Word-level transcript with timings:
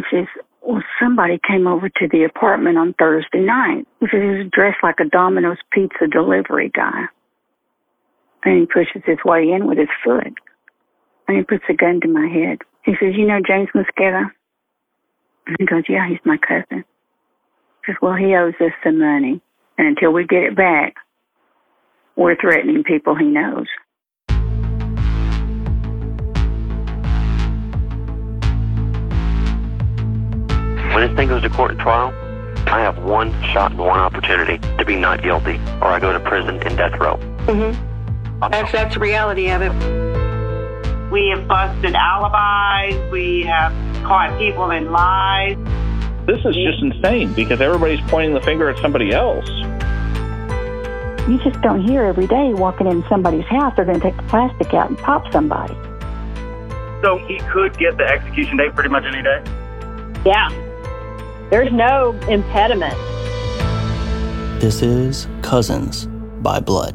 he 0.00 0.16
says, 0.16 0.26
well, 0.62 0.82
somebody 1.00 1.40
came 1.46 1.66
over 1.66 1.88
to 1.88 2.08
the 2.10 2.24
apartment 2.24 2.78
on 2.78 2.94
Thursday 2.94 3.40
night. 3.40 3.86
He 4.00 4.06
says 4.06 4.20
he 4.20 4.44
was 4.44 4.50
dressed 4.52 4.82
like 4.82 5.00
a 5.00 5.08
Domino's 5.08 5.58
pizza 5.72 6.06
delivery 6.10 6.70
guy. 6.74 7.06
And 8.44 8.60
he 8.60 8.66
pushes 8.66 9.02
his 9.04 9.18
way 9.24 9.50
in 9.50 9.66
with 9.66 9.78
his 9.78 9.88
foot. 10.04 10.32
And 11.28 11.36
he 11.36 11.42
puts 11.42 11.64
a 11.68 11.74
gun 11.74 12.00
to 12.02 12.08
my 12.08 12.26
head. 12.26 12.58
He 12.84 12.92
says, 12.92 13.14
you 13.16 13.26
know 13.26 13.40
James 13.46 13.68
Mosqueda? 13.74 14.30
And 15.46 15.56
he 15.58 15.66
goes, 15.66 15.84
yeah, 15.88 16.08
he's 16.08 16.18
my 16.24 16.36
cousin. 16.38 16.84
He 17.84 17.92
says, 17.92 17.96
well, 18.00 18.14
he 18.14 18.34
owes 18.34 18.54
us 18.60 18.72
some 18.84 18.98
money. 18.98 19.40
And 19.78 19.88
until 19.88 20.12
we 20.12 20.26
get 20.26 20.42
it 20.42 20.56
back, 20.56 20.96
we're 22.16 22.36
threatening 22.36 22.84
people 22.84 23.14
he 23.16 23.26
knows. 23.26 23.66
When 30.94 31.06
this 31.06 31.16
thing 31.16 31.28
goes 31.28 31.42
to 31.42 31.50
court 31.50 31.70
and 31.70 31.80
trial, 31.80 32.12
I 32.66 32.80
have 32.80 32.98
one 32.98 33.32
shot 33.52 33.70
and 33.70 33.80
one 33.80 33.98
opportunity 33.98 34.58
to 34.76 34.84
be 34.84 34.96
not 34.96 35.22
guilty, 35.22 35.56
or 35.80 35.86
I 35.86 35.98
go 36.00 36.12
to 36.12 36.20
prison 36.20 36.56
in 36.66 36.76
death 36.76 36.98
row. 36.98 37.16
Mm-hmm. 37.46 38.40
That's, 38.50 38.72
that's 38.72 38.94
the 38.94 39.00
reality 39.00 39.50
of 39.50 39.62
it. 39.62 39.72
We 41.10 41.28
have 41.28 41.46
busted 41.48 41.94
alibis. 41.94 43.10
We 43.10 43.42
have 43.42 43.72
caught 44.04 44.38
people 44.38 44.70
in 44.70 44.90
lies. 44.90 45.56
This 46.26 46.38
is 46.44 46.56
just 46.56 46.82
insane 46.82 47.32
because 47.34 47.60
everybody's 47.60 48.00
pointing 48.08 48.34
the 48.34 48.40
finger 48.40 48.68
at 48.68 48.78
somebody 48.78 49.12
else. 49.12 49.48
You 51.28 51.38
just 51.44 51.60
don't 51.62 51.82
hear 51.82 52.04
every 52.04 52.26
day 52.26 52.52
walking 52.54 52.86
in 52.86 53.04
somebody's 53.08 53.44
house, 53.46 53.74
they're 53.76 53.84
going 53.84 54.00
to 54.00 54.06
take 54.06 54.16
the 54.16 54.22
plastic 54.24 54.74
out 54.74 54.88
and 54.88 54.98
pop 54.98 55.30
somebody. 55.32 55.74
So 57.02 57.18
he 57.26 57.38
could 57.50 57.76
get 57.78 57.96
the 57.96 58.04
execution 58.04 58.56
date 58.56 58.74
pretty 58.74 58.90
much 58.90 59.04
any 59.04 59.22
day? 59.22 59.42
Yeah. 60.24 60.50
There's 61.50 61.72
no 61.72 62.12
impediment. 62.28 62.94
This 64.60 64.82
is 64.82 65.26
Cousins 65.42 66.06
by 66.42 66.60
Blood. 66.60 66.94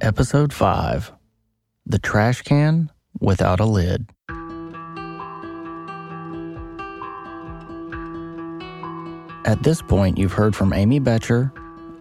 Episode 0.00 0.52
5 0.52 1.10
The 1.84 1.98
Trash 1.98 2.42
Can 2.42 2.92
Without 3.18 3.58
a 3.58 3.64
Lid. 3.64 4.08
At 9.44 9.64
this 9.64 9.82
point, 9.82 10.16
you've 10.16 10.34
heard 10.34 10.54
from 10.54 10.72
Amy 10.72 11.00
Boettcher, 11.00 11.50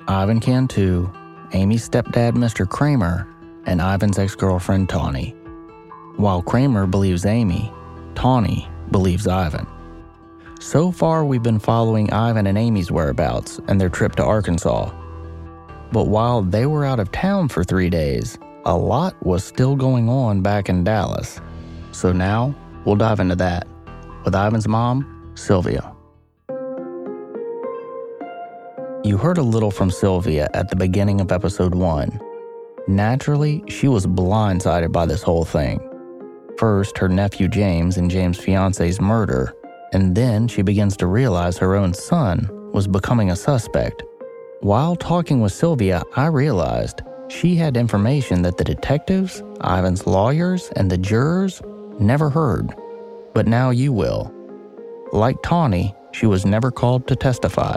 Ivan 0.08 0.40
Cantu, 0.40 1.12
Amy's 1.54 1.90
stepdad, 1.90 2.34
Mr. 2.34 2.70
Kramer, 2.70 3.28
and 3.66 3.82
Ivan's 3.82 4.20
ex 4.20 4.36
girlfriend, 4.36 4.88
Tawny. 4.88 5.32
While 6.18 6.44
Kramer 6.44 6.86
believes 6.86 7.26
Amy, 7.26 7.74
Tawny 8.14 8.70
believes 8.92 9.26
Ivan. 9.26 9.66
So 10.60 10.92
far, 10.92 11.24
we've 11.24 11.44
been 11.44 11.60
following 11.60 12.12
Ivan 12.12 12.48
and 12.48 12.58
Amy's 12.58 12.92
whereabouts 12.92 13.60
and 13.68 13.80
their 13.80 13.90
trip 13.90 14.16
to 14.16 14.24
Arkansas. 14.24 14.92
But 15.92 16.08
while 16.08 16.42
they 16.42 16.66
were 16.66 16.84
out 16.84 17.00
of 17.00 17.12
town 17.12 17.48
for 17.48 17.64
three 17.64 17.90
days, 17.90 18.38
a 18.66 18.76
lot 18.76 19.16
was 19.26 19.44
still 19.44 19.76
going 19.76 20.10
on 20.10 20.42
back 20.42 20.68
in 20.68 20.84
Dallas. 20.84 21.40
So 21.92 22.12
now, 22.12 22.56
we'll 22.86 22.96
dive 22.96 23.20
into 23.20 23.36
that 23.36 23.68
with 24.26 24.36
Ivan's 24.36 24.68
mom, 24.68 25.32
Sylvia. 25.36 25.94
You 29.04 29.18
heard 29.18 29.38
a 29.38 29.44
little 29.44 29.72
from 29.72 29.92
Sylvia 29.92 30.50
at 30.54 30.70
the 30.70 30.76
beginning 30.76 31.22
of 31.22 31.32
episode 31.32 31.76
one. 31.76 32.20
Naturally, 32.88 33.64
she 33.68 33.88
was 33.88 34.06
blindsided 34.08 34.92
by 34.92 35.06
this 35.06 35.22
whole 35.22 35.46
thing. 35.46 35.80
First, 36.58 36.98
her 36.98 37.08
nephew 37.08 37.48
James 37.48 37.98
and 37.98 38.10
James' 38.10 38.40
fiance's 38.40 39.00
murder, 39.00 39.54
and 39.94 40.16
then 40.16 40.48
she 40.48 40.62
begins 40.62 40.98
to 40.98 41.08
realize 41.08 41.58
her 41.58 41.76
own 41.76 41.94
son 41.94 42.50
was 42.72 42.88
becoming 42.88 43.32
a 43.32 43.36
suspect. 43.36 44.04
While 44.62 44.96
talking 44.96 45.42
with 45.42 45.54
Sylvia, 45.54 46.04
I 46.16 46.28
realized 46.28 47.02
she 47.30 47.56
had 47.56 47.78
information 47.78 48.42
that 48.42 48.58
the 48.58 48.64
detectives, 48.64 49.44
Ivan's 49.64 50.08
lawyers, 50.08 50.70
and 50.76 50.90
the 50.90 50.98
jurors 50.98 51.62
never 52.00 52.30
heard. 52.30 52.74
But 53.34 53.48
now 53.48 53.70
you 53.70 53.94
will. 53.94 54.34
Like 55.12 55.42
Tawny, 55.44 55.96
she 56.12 56.26
was 56.26 56.46
never 56.46 56.72
called 56.72 57.08
to 57.08 57.16
testify. 57.16 57.76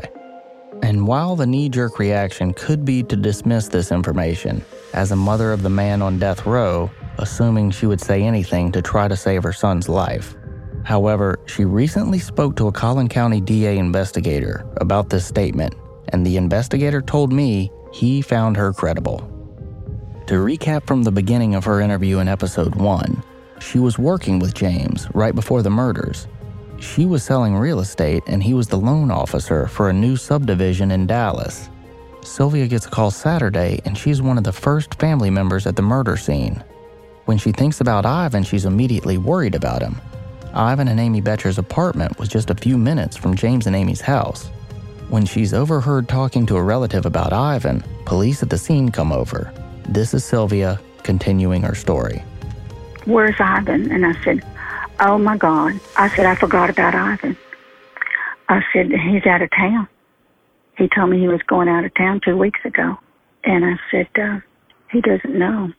And 0.82 1.06
while 1.06 1.36
the 1.36 1.46
knee 1.46 1.68
jerk 1.68 1.98
reaction 1.98 2.54
could 2.54 2.84
be 2.84 3.02
to 3.04 3.16
dismiss 3.16 3.68
this 3.68 3.92
information, 3.92 4.64
as 4.94 5.12
a 5.12 5.16
mother 5.16 5.52
of 5.52 5.62
the 5.62 5.70
man 5.70 6.00
on 6.00 6.18
death 6.18 6.46
row, 6.46 6.90
assuming 7.18 7.70
she 7.70 7.86
would 7.86 8.00
say 8.00 8.22
anything 8.22 8.72
to 8.72 8.80
try 8.80 9.06
to 9.06 9.16
save 9.16 9.42
her 9.42 9.52
son's 9.52 9.88
life, 9.88 10.34
However, 10.84 11.38
she 11.46 11.64
recently 11.64 12.18
spoke 12.18 12.56
to 12.56 12.68
a 12.68 12.72
Collin 12.72 13.08
County 13.08 13.40
DA 13.40 13.78
investigator 13.78 14.66
about 14.80 15.10
this 15.10 15.26
statement, 15.26 15.74
and 16.08 16.26
the 16.26 16.36
investigator 16.36 17.02
told 17.02 17.32
me 17.32 17.70
he 17.92 18.22
found 18.22 18.56
her 18.56 18.72
credible. 18.72 19.18
To 20.26 20.34
recap 20.34 20.86
from 20.86 21.02
the 21.02 21.12
beginning 21.12 21.54
of 21.54 21.64
her 21.64 21.80
interview 21.80 22.18
in 22.18 22.28
episode 22.28 22.74
1, 22.74 23.22
she 23.60 23.78
was 23.78 23.98
working 23.98 24.38
with 24.38 24.54
James 24.54 25.06
right 25.12 25.34
before 25.34 25.62
the 25.62 25.70
murders. 25.70 26.28
She 26.78 27.04
was 27.04 27.22
selling 27.22 27.56
real 27.56 27.80
estate, 27.80 28.22
and 28.26 28.42
he 28.42 28.54
was 28.54 28.66
the 28.66 28.78
loan 28.78 29.10
officer 29.10 29.66
for 29.66 29.90
a 29.90 29.94
new 29.94 30.16
subdivision 30.16 30.92
in 30.92 31.06
Dallas. 31.06 31.68
Sylvia 32.22 32.66
gets 32.66 32.86
a 32.86 32.90
call 32.90 33.10
Saturday, 33.10 33.80
and 33.84 33.98
she's 33.98 34.22
one 34.22 34.38
of 34.38 34.44
the 34.44 34.52
first 34.52 34.94
family 34.94 35.30
members 35.30 35.66
at 35.66 35.76
the 35.76 35.82
murder 35.82 36.16
scene. 36.16 36.62
When 37.26 37.36
she 37.36 37.52
thinks 37.52 37.80
about 37.80 38.06
Ivan, 38.06 38.44
she's 38.44 38.64
immediately 38.64 39.18
worried 39.18 39.54
about 39.54 39.82
him 39.82 40.00
Ivan 40.52 40.88
and 40.88 40.98
Amy 40.98 41.22
Boettcher's 41.22 41.58
apartment 41.58 42.18
was 42.18 42.28
just 42.28 42.50
a 42.50 42.54
few 42.54 42.76
minutes 42.76 43.16
from 43.16 43.36
James 43.36 43.66
and 43.66 43.76
Amy's 43.76 44.00
house. 44.00 44.48
When 45.08 45.24
she's 45.24 45.54
overheard 45.54 46.08
talking 46.08 46.44
to 46.46 46.56
a 46.56 46.62
relative 46.62 47.06
about 47.06 47.32
Ivan, 47.32 47.84
police 48.04 48.42
at 48.42 48.50
the 48.50 48.58
scene 48.58 48.90
come 48.90 49.12
over. 49.12 49.52
This 49.88 50.12
is 50.12 50.24
Sylvia 50.24 50.80
continuing 51.04 51.62
her 51.62 51.74
story. 51.74 52.22
Where's 53.04 53.36
Ivan? 53.38 53.92
And 53.92 54.04
I 54.04 54.20
said, 54.24 54.44
Oh 54.98 55.18
my 55.18 55.36
God. 55.36 55.78
I 55.96 56.08
said, 56.14 56.26
I 56.26 56.34
forgot 56.34 56.68
about 56.68 56.94
Ivan. 56.94 57.36
I 58.48 58.62
said, 58.72 58.90
He's 58.90 59.26
out 59.26 59.42
of 59.42 59.50
town. 59.50 59.88
He 60.76 60.88
told 60.88 61.10
me 61.10 61.20
he 61.20 61.28
was 61.28 61.42
going 61.46 61.68
out 61.68 61.84
of 61.84 61.94
town 61.94 62.20
two 62.24 62.36
weeks 62.36 62.60
ago. 62.64 62.98
And 63.44 63.64
I 63.64 63.78
said, 63.90 64.08
uh, 64.20 64.40
He 64.90 65.00
doesn't 65.00 65.38
know. 65.38 65.72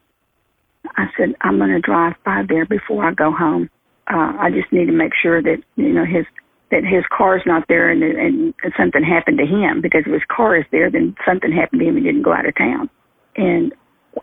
I 0.96 1.10
said, 1.18 1.36
I'm 1.42 1.58
going 1.58 1.72
to 1.72 1.80
drive 1.80 2.16
by 2.24 2.44
there 2.48 2.66
before 2.66 3.06
I 3.06 3.14
go 3.14 3.32
home 3.32 3.70
uh, 4.12 4.34
I 4.40 4.50
just 4.52 4.72
need 4.72 4.86
to 4.86 4.92
make 4.92 5.14
sure 5.22 5.42
that 5.42 5.58
you 5.76 5.94
know 5.94 6.06
his 6.06 6.26
that 6.72 6.84
his 6.84 7.04
car's 7.16 7.44
not 7.46 7.68
there 7.68 7.90
and, 7.92 8.02
and 8.02 8.54
something 8.78 9.04
happened 9.04 9.38
to 9.38 9.46
him 9.46 9.82
because 9.82 10.04
if 10.06 10.14
his 10.14 10.28
car 10.34 10.56
is 10.56 10.66
there, 10.72 10.90
then 10.90 11.16
something 11.28 11.52
happened 11.52 11.82
to 11.82 11.88
him 11.88 11.98
and 11.98 12.06
he 12.06 12.12
didn't 12.12 12.24
go 12.24 12.34
out 12.34 12.48
of 12.48 12.56
town. 12.56 12.90
And 13.36 13.74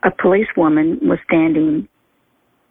a 0.03 0.09
policewoman 0.09 0.99
was 1.03 1.19
standing 1.25 1.87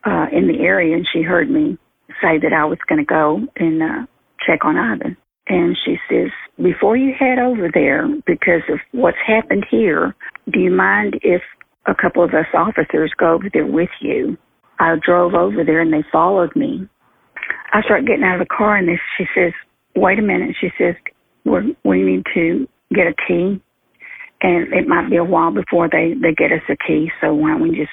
uh, 0.05 0.27
in 0.33 0.49
the 0.49 0.61
area 0.61 0.97
and 0.97 1.07
she 1.13 1.23
heard 1.23 1.49
me 1.49 1.79
say 2.21 2.39
that 2.43 2.53
I 2.53 2.65
was 2.65 2.79
going 2.89 2.99
to 2.99 3.07
go 3.07 3.41
and 3.57 3.83
uh, 3.83 4.07
check 4.45 4.65
on 4.65 4.77
Ivan. 4.77 5.17
And 5.47 5.77
she 5.85 5.97
says, 6.11 6.31
before 6.63 6.97
you 6.97 7.15
head 7.19 7.39
over 7.39 7.71
there, 7.73 8.07
because 8.27 8.63
of 8.69 8.81
what's 8.91 9.17
happened 9.25 9.65
here, 9.71 10.15
do 10.53 10.59
you 10.59 10.71
mind 10.71 11.21
if 11.23 11.41
a 11.87 11.95
couple 11.95 12.23
of 12.23 12.31
us 12.31 12.47
officers 12.53 13.13
go 13.17 13.35
over 13.35 13.49
there 13.53 13.67
with 13.67 13.91
you? 14.01 14.37
I 14.81 14.97
drove 15.05 15.35
over 15.35 15.65
there 15.65 15.81
and 15.81 15.93
they 15.93 16.05
followed 16.13 16.55
me 16.55 16.89
I 17.73 17.83
start 17.83 18.07
getting 18.07 18.25
out 18.25 18.41
of 18.41 18.49
the 18.49 18.55
car, 18.55 18.77
and 18.77 18.89
this, 18.89 19.01
she 19.17 19.27
says, 19.35 19.53
"Wait 19.95 20.19
a 20.19 20.23
minute." 20.23 20.57
She 20.61 20.71
says, 20.79 20.95
we 21.45 21.77
"We 21.85 22.03
need 22.03 22.25
to 22.35 22.69
get 22.95 23.07
a 23.07 23.15
key, 23.27 23.61
and 24.43 24.73
it 24.73 24.89
might 24.89 25.11
be 25.11 25.17
a 25.17 25.25
while 25.25 25.51
before 25.51 25.89
they 25.91 26.15
they 26.15 26.33
get 26.33 26.53
us 26.53 26.63
a 26.69 26.77
key. 26.77 27.11
So 27.21 27.35
why 27.35 27.51
don't 27.51 27.63
we 27.63 27.77
just 27.77 27.91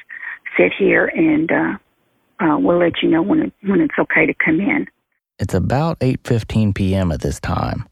sit 0.57 0.71
here 0.77 1.07
and 1.07 1.51
uh, 1.51 2.43
uh, 2.43 2.57
we'll 2.59 2.79
let 2.79 3.01
you 3.01 3.09
know 3.09 3.21
when 3.21 3.39
it, 3.41 3.53
when 3.63 3.81
it's 3.81 3.95
okay 3.99 4.25
to 4.25 4.33
come 4.33 4.59
in." 4.59 4.87
It's 5.39 5.53
about 5.53 5.99
8:15 5.99 6.73
p.m. 6.73 7.11
at 7.11 7.21
this 7.21 7.39
time. 7.39 7.85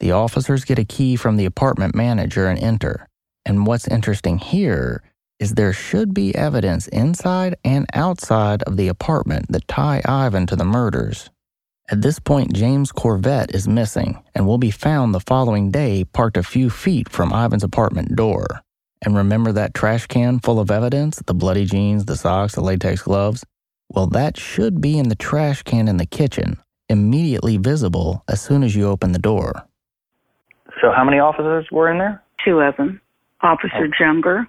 The 0.00 0.12
officers 0.12 0.64
get 0.64 0.78
a 0.78 0.84
key 0.84 1.16
from 1.16 1.36
the 1.36 1.46
apartment 1.46 1.94
manager 1.94 2.46
and 2.46 2.58
enter. 2.58 3.06
And 3.44 3.66
what's 3.66 3.86
interesting 3.88 4.38
here 4.38 5.02
is 5.38 5.54
there 5.54 5.72
should 5.72 6.14
be 6.14 6.34
evidence 6.34 6.88
inside 6.88 7.56
and 7.64 7.86
outside 7.92 8.62
of 8.62 8.76
the 8.76 8.88
apartment 8.88 9.46
that 9.50 9.68
tie 9.68 10.00
Ivan 10.04 10.46
to 10.46 10.56
the 10.56 10.64
murders. 10.64 11.30
At 11.88 12.02
this 12.02 12.18
point, 12.18 12.52
James' 12.52 12.90
Corvette 12.90 13.54
is 13.54 13.68
missing 13.68 14.22
and 14.34 14.46
will 14.46 14.58
be 14.58 14.70
found 14.70 15.14
the 15.14 15.20
following 15.20 15.70
day 15.70 16.04
parked 16.04 16.36
a 16.36 16.42
few 16.42 16.68
feet 16.68 17.08
from 17.08 17.32
Ivan's 17.32 17.62
apartment 17.62 18.16
door. 18.16 18.46
And 19.04 19.14
remember 19.14 19.52
that 19.52 19.74
trash 19.74 20.06
can 20.06 20.40
full 20.40 20.58
of 20.58 20.70
evidence 20.70 21.22
the 21.26 21.34
bloody 21.34 21.64
jeans, 21.64 22.06
the 22.06 22.16
socks, 22.16 22.54
the 22.54 22.60
latex 22.60 23.02
gloves? 23.02 23.44
Well, 23.88 24.08
that 24.08 24.36
should 24.36 24.80
be 24.80 24.98
in 24.98 25.10
the 25.10 25.14
trash 25.14 25.62
can 25.62 25.86
in 25.86 25.98
the 25.98 26.06
kitchen, 26.06 26.56
immediately 26.88 27.56
visible 27.56 28.24
as 28.26 28.40
soon 28.40 28.64
as 28.64 28.74
you 28.74 28.88
open 28.88 29.12
the 29.12 29.18
door. 29.20 29.66
So, 30.80 30.90
how 30.90 31.04
many 31.04 31.18
officers 31.18 31.66
were 31.70 31.90
in 31.90 31.98
there? 31.98 32.22
Two 32.44 32.60
of 32.60 32.76
them 32.76 33.00
Officer 33.42 33.86
oh. 33.86 34.02
Junger 34.02 34.46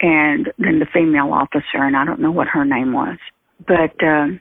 and 0.00 0.52
then 0.58 0.78
the 0.78 0.86
female 0.92 1.32
officer, 1.32 1.82
and 1.82 1.96
I 1.96 2.04
don't 2.04 2.20
know 2.20 2.32
what 2.32 2.48
her 2.48 2.64
name 2.64 2.92
was. 2.92 3.18
But 3.66 3.96
uh, 4.04 4.36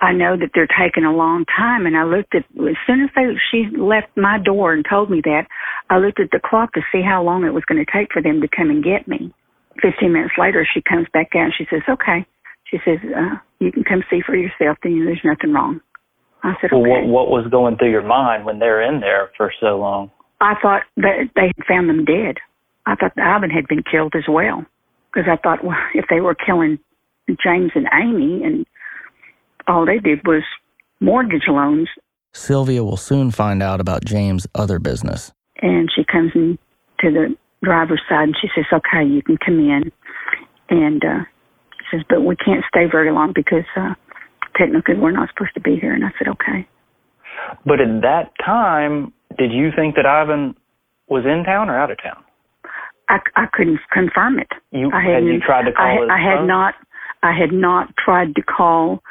I 0.00 0.12
know 0.12 0.36
that 0.36 0.50
they're 0.54 0.68
taking 0.68 1.04
a 1.04 1.14
long 1.14 1.44
time. 1.46 1.86
And 1.86 1.96
I 1.96 2.04
looked 2.04 2.34
at, 2.34 2.44
as 2.60 2.76
soon 2.86 3.02
as 3.02 3.10
they, 3.16 3.24
she 3.50 3.66
left 3.76 4.16
my 4.16 4.38
door 4.38 4.72
and 4.72 4.84
told 4.88 5.10
me 5.10 5.20
that, 5.24 5.46
I 5.90 5.98
looked 5.98 6.20
at 6.20 6.30
the 6.30 6.40
clock 6.44 6.74
to 6.74 6.80
see 6.92 7.02
how 7.02 7.22
long 7.22 7.44
it 7.44 7.54
was 7.54 7.64
going 7.64 7.84
to 7.84 7.90
take 7.90 8.12
for 8.12 8.22
them 8.22 8.40
to 8.40 8.48
come 8.48 8.70
and 8.70 8.84
get 8.84 9.08
me. 9.08 9.32
15 9.82 10.12
minutes 10.12 10.34
later, 10.38 10.66
she 10.72 10.82
comes 10.82 11.06
back 11.12 11.34
out 11.34 11.50
and 11.50 11.54
she 11.56 11.66
says, 11.70 11.82
okay. 11.88 12.26
She 12.70 12.78
says, 12.84 12.98
uh, 13.16 13.36
you 13.60 13.72
can 13.72 13.84
come 13.84 14.02
see 14.10 14.20
for 14.24 14.36
yourself. 14.36 14.78
Then 14.82 15.04
there's 15.04 15.20
nothing 15.24 15.52
wrong. 15.52 15.80
I 16.42 16.54
said, 16.60 16.70
Well, 16.72 16.82
okay. 16.82 16.90
what, 16.90 17.06
what 17.06 17.28
was 17.30 17.50
going 17.50 17.76
through 17.76 17.90
your 17.90 18.06
mind 18.06 18.44
when 18.44 18.58
they're 18.58 18.82
in 18.82 19.00
there 19.00 19.30
for 19.36 19.52
so 19.60 19.78
long? 19.78 20.10
I 20.40 20.54
thought 20.60 20.82
that 20.96 21.30
they 21.34 21.52
had 21.56 21.66
found 21.66 21.88
them 21.88 22.04
dead. 22.04 22.36
I 22.84 22.96
thought 22.96 23.12
Ivan 23.18 23.50
had 23.50 23.66
been 23.66 23.82
killed 23.82 24.12
as 24.16 24.24
well. 24.28 24.66
Because 25.14 25.28
I 25.30 25.36
thought, 25.36 25.64
well, 25.64 25.76
if 25.94 26.06
they 26.10 26.20
were 26.20 26.34
killing 26.34 26.78
James 27.42 27.70
and 27.76 27.86
Amy 27.94 28.42
and 28.42 28.66
all 29.68 29.86
they 29.86 29.98
did 29.98 30.26
was 30.26 30.42
mortgage 31.00 31.46
loans, 31.46 31.88
Sylvia 32.32 32.82
will 32.82 32.96
soon 32.96 33.30
find 33.30 33.62
out 33.62 33.80
about 33.80 34.04
James' 34.04 34.46
other 34.56 34.80
business. 34.80 35.32
and 35.62 35.88
she 35.94 36.04
comes 36.04 36.32
in 36.34 36.58
to 37.00 37.10
the 37.10 37.36
driver's 37.62 38.02
side 38.08 38.24
and 38.24 38.36
she 38.40 38.48
says, 38.54 38.64
okay, 38.72 39.06
you 39.08 39.22
can 39.22 39.36
come 39.38 39.58
in. 39.60 39.92
And 40.68 41.04
uh, 41.04 41.24
she 41.78 41.96
says, 41.96 42.06
but 42.08 42.22
we 42.22 42.34
can't 42.36 42.64
stay 42.68 42.86
very 42.90 43.12
long 43.12 43.32
because 43.34 43.64
uh, 43.76 43.94
technically 44.56 44.96
we're 44.96 45.12
not 45.12 45.28
supposed 45.32 45.54
to 45.54 45.60
be 45.60 45.76
here. 45.76 45.94
And 45.94 46.04
I 46.04 46.10
said, 46.18 46.28
okay. 46.28 46.66
But 47.64 47.80
at 47.80 48.02
that 48.02 48.32
time, 48.44 49.12
did 49.38 49.52
you 49.52 49.70
think 49.74 49.94
that 49.96 50.06
Ivan 50.06 50.56
was 51.08 51.24
in 51.24 51.44
town 51.44 51.70
or 51.70 51.78
out 51.78 51.90
of 51.90 52.02
town? 52.02 52.24
I, 53.08 53.18
I 53.36 53.46
couldn't 53.52 53.80
confirm 53.92 54.38
it. 54.38 54.48
You 54.70 54.90
I 54.92 55.02
had 55.02 55.24
you 55.24 55.32
hadn't- 55.32 55.42
tried 55.42 55.64
to 55.64 55.72
call 55.72 55.86
I, 55.86 55.92
his 56.00 56.10
I 56.10 56.18
had 56.18 56.38
phone? 56.38 56.46
not. 56.46 56.74
I 57.22 57.32
had 57.32 57.52
not 57.52 57.94
tried 57.96 58.34
to 58.34 58.42
call 58.42 59.02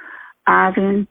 Ivan. 0.46 1.08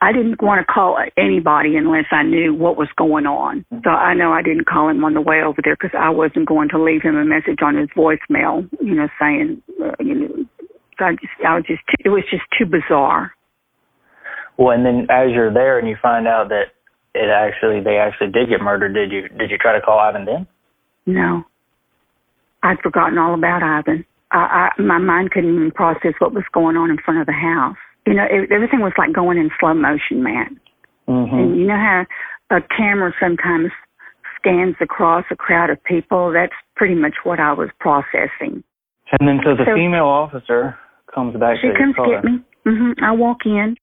I 0.00 0.12
didn't 0.12 0.42
want 0.42 0.64
to 0.64 0.70
call 0.72 0.98
anybody 1.16 1.76
unless 1.76 2.04
I 2.12 2.22
knew 2.22 2.52
what 2.54 2.76
was 2.76 2.88
going 2.96 3.26
on. 3.26 3.64
So 3.84 3.90
I 3.90 4.12
know 4.14 4.32
I 4.32 4.42
didn't 4.42 4.66
call 4.66 4.88
him 4.88 5.02
on 5.04 5.14
the 5.14 5.20
way 5.20 5.42
over 5.42 5.60
there 5.64 5.74
because 5.80 5.96
I 5.98 6.10
wasn't 6.10 6.46
going 6.46 6.68
to 6.70 6.82
leave 6.82 7.02
him 7.02 7.16
a 7.16 7.24
message 7.24 7.58
on 7.64 7.76
his 7.76 7.88
voicemail. 7.96 8.68
You 8.80 8.94
know, 8.94 9.08
saying, 9.18 9.62
uh, 9.82 9.92
you 10.00 10.14
know, 10.14 10.44
I 11.00 11.12
just, 11.12 11.32
I 11.46 11.54
was 11.56 11.64
just, 11.66 11.80
it 12.04 12.10
was 12.10 12.22
just 12.30 12.42
too 12.58 12.66
bizarre. 12.66 13.32
Well, 14.58 14.70
and 14.76 14.84
then 14.84 15.06
as 15.10 15.32
you're 15.32 15.52
there 15.52 15.78
and 15.78 15.88
you 15.88 15.96
find 16.02 16.28
out 16.28 16.50
that 16.50 16.74
it 17.14 17.30
actually 17.30 17.80
they 17.82 17.96
actually 17.96 18.30
did 18.30 18.48
get 18.50 18.60
murdered, 18.60 18.92
did 18.94 19.10
you 19.10 19.28
did 19.28 19.50
you 19.50 19.58
try 19.58 19.72
to 19.72 19.80
call 19.80 19.98
Ivan 19.98 20.24
then? 20.26 20.46
No, 21.06 21.44
I'd 22.64 22.80
forgotten 22.82 23.18
all 23.18 23.34
about 23.34 23.62
Ivan. 23.62 24.04
I, 24.32 24.70
I, 24.78 24.82
my 24.82 24.98
mind 24.98 25.30
couldn't 25.30 25.54
even 25.54 25.70
process 25.70 26.14
what 26.18 26.32
was 26.32 26.44
going 26.52 26.76
on 26.76 26.90
in 26.90 26.96
front 26.96 27.20
of 27.20 27.26
the 27.26 27.32
house. 27.32 27.76
You 28.06 28.14
know, 28.14 28.24
it, 28.24 28.50
everything 28.50 28.80
was 28.80 28.92
like 28.96 29.12
going 29.12 29.36
in 29.36 29.50
slow 29.60 29.74
motion, 29.74 30.22
Matt. 30.24 30.50
Mm-hmm. 31.06 31.36
And 31.36 31.56
you 31.60 31.66
know 31.66 31.76
how 31.76 32.06
a 32.56 32.60
camera 32.74 33.12
sometimes 33.20 33.70
scans 34.40 34.76
across 34.80 35.24
a 35.30 35.36
crowd 35.36 35.68
of 35.68 35.82
people? 35.84 36.32
That's 36.32 36.56
pretty 36.74 36.94
much 36.94 37.14
what 37.22 37.38
I 37.38 37.52
was 37.52 37.68
processing. 37.78 38.64
And 39.20 39.28
then 39.28 39.40
so 39.44 39.54
the 39.54 39.64
So- 39.66 39.74
female 39.74 40.08
officer 40.08 40.78
comes 41.14 41.36
back 41.36 41.58
She 41.60 41.68
to 41.68 41.74
comes 41.76 41.94
get 41.96 42.24
me. 42.24 42.40
Mm-hmm. 42.66 43.04
I 43.04 43.12
walk 43.12 43.44
in. 43.44 43.76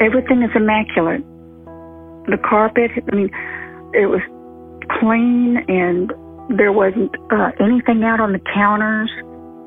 Everything 0.00 0.42
is 0.42 0.50
immaculate. 0.56 1.22
The 2.26 2.38
carpet, 2.38 2.90
I 3.10 3.14
mean, 3.14 3.30
it 3.94 4.06
was 4.06 4.22
clean 5.00 5.64
and 5.68 6.12
there 6.58 6.72
wasn't 6.72 7.14
uh, 7.30 7.52
anything 7.60 8.04
out 8.04 8.20
on 8.20 8.32
the 8.32 8.40
counters. 8.54 9.10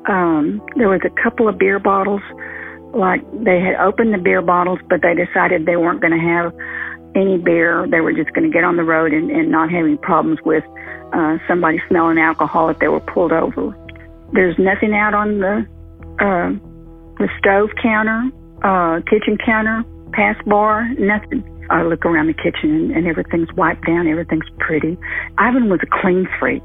Um, 0.08 0.62
there 0.76 0.88
was 0.88 1.00
a 1.04 1.22
couple 1.22 1.48
of 1.48 1.58
beer 1.58 1.78
bottles. 1.78 2.22
Like 2.94 3.20
they 3.44 3.60
had 3.60 3.74
opened 3.76 4.14
the 4.14 4.18
beer 4.18 4.40
bottles, 4.40 4.78
but 4.88 5.02
they 5.02 5.14
decided 5.14 5.66
they 5.66 5.76
weren't 5.76 6.00
going 6.00 6.16
to 6.16 6.24
have 6.24 6.54
any 7.14 7.38
beer. 7.38 7.86
They 7.90 8.00
were 8.00 8.12
just 8.12 8.32
going 8.32 8.50
to 8.50 8.52
get 8.52 8.64
on 8.64 8.76
the 8.76 8.84
road 8.84 9.12
and, 9.12 9.30
and 9.30 9.50
not 9.50 9.70
have 9.70 9.84
any 9.84 9.96
problems 9.96 10.38
with 10.44 10.64
uh, 11.12 11.38
somebody 11.48 11.80
smelling 11.88 12.18
alcohol 12.18 12.68
if 12.68 12.78
they 12.78 12.88
were 12.88 13.00
pulled 13.00 13.32
over. 13.32 13.76
There's 14.32 14.58
nothing 14.58 14.94
out 14.94 15.14
on 15.14 15.40
the 15.40 15.66
uh, 16.18 16.50
the 17.18 17.28
stove 17.38 17.70
counter, 17.82 18.30
uh, 18.62 19.00
kitchen 19.08 19.38
counter, 19.44 19.84
pass 20.12 20.36
bar, 20.46 20.88
nothing. 20.98 21.44
I 21.70 21.82
look 21.82 22.04
around 22.06 22.28
the 22.28 22.34
kitchen 22.34 22.70
and, 22.74 22.90
and 22.92 23.06
everything's 23.06 23.52
wiped 23.54 23.86
down. 23.86 24.06
Everything's 24.06 24.48
pretty. 24.58 24.96
Ivan 25.38 25.68
was 25.68 25.80
a 25.82 26.00
clean 26.00 26.28
freak. 26.38 26.62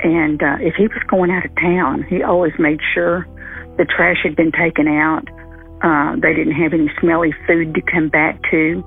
And 0.00 0.42
uh, 0.42 0.56
if 0.60 0.74
he 0.76 0.86
was 0.86 1.02
going 1.08 1.30
out 1.30 1.44
of 1.44 1.54
town, 1.56 2.04
he 2.08 2.22
always 2.22 2.52
made 2.58 2.80
sure 2.94 3.26
the 3.76 3.84
trash 3.84 4.18
had 4.22 4.36
been 4.36 4.52
taken 4.52 4.86
out. 4.86 5.26
Uh, 5.82 6.16
they 6.20 6.34
didn't 6.34 6.54
have 6.54 6.72
any 6.72 6.90
smelly 7.00 7.32
food 7.46 7.74
to 7.74 7.82
come 7.82 8.08
back 8.08 8.40
to. 8.50 8.82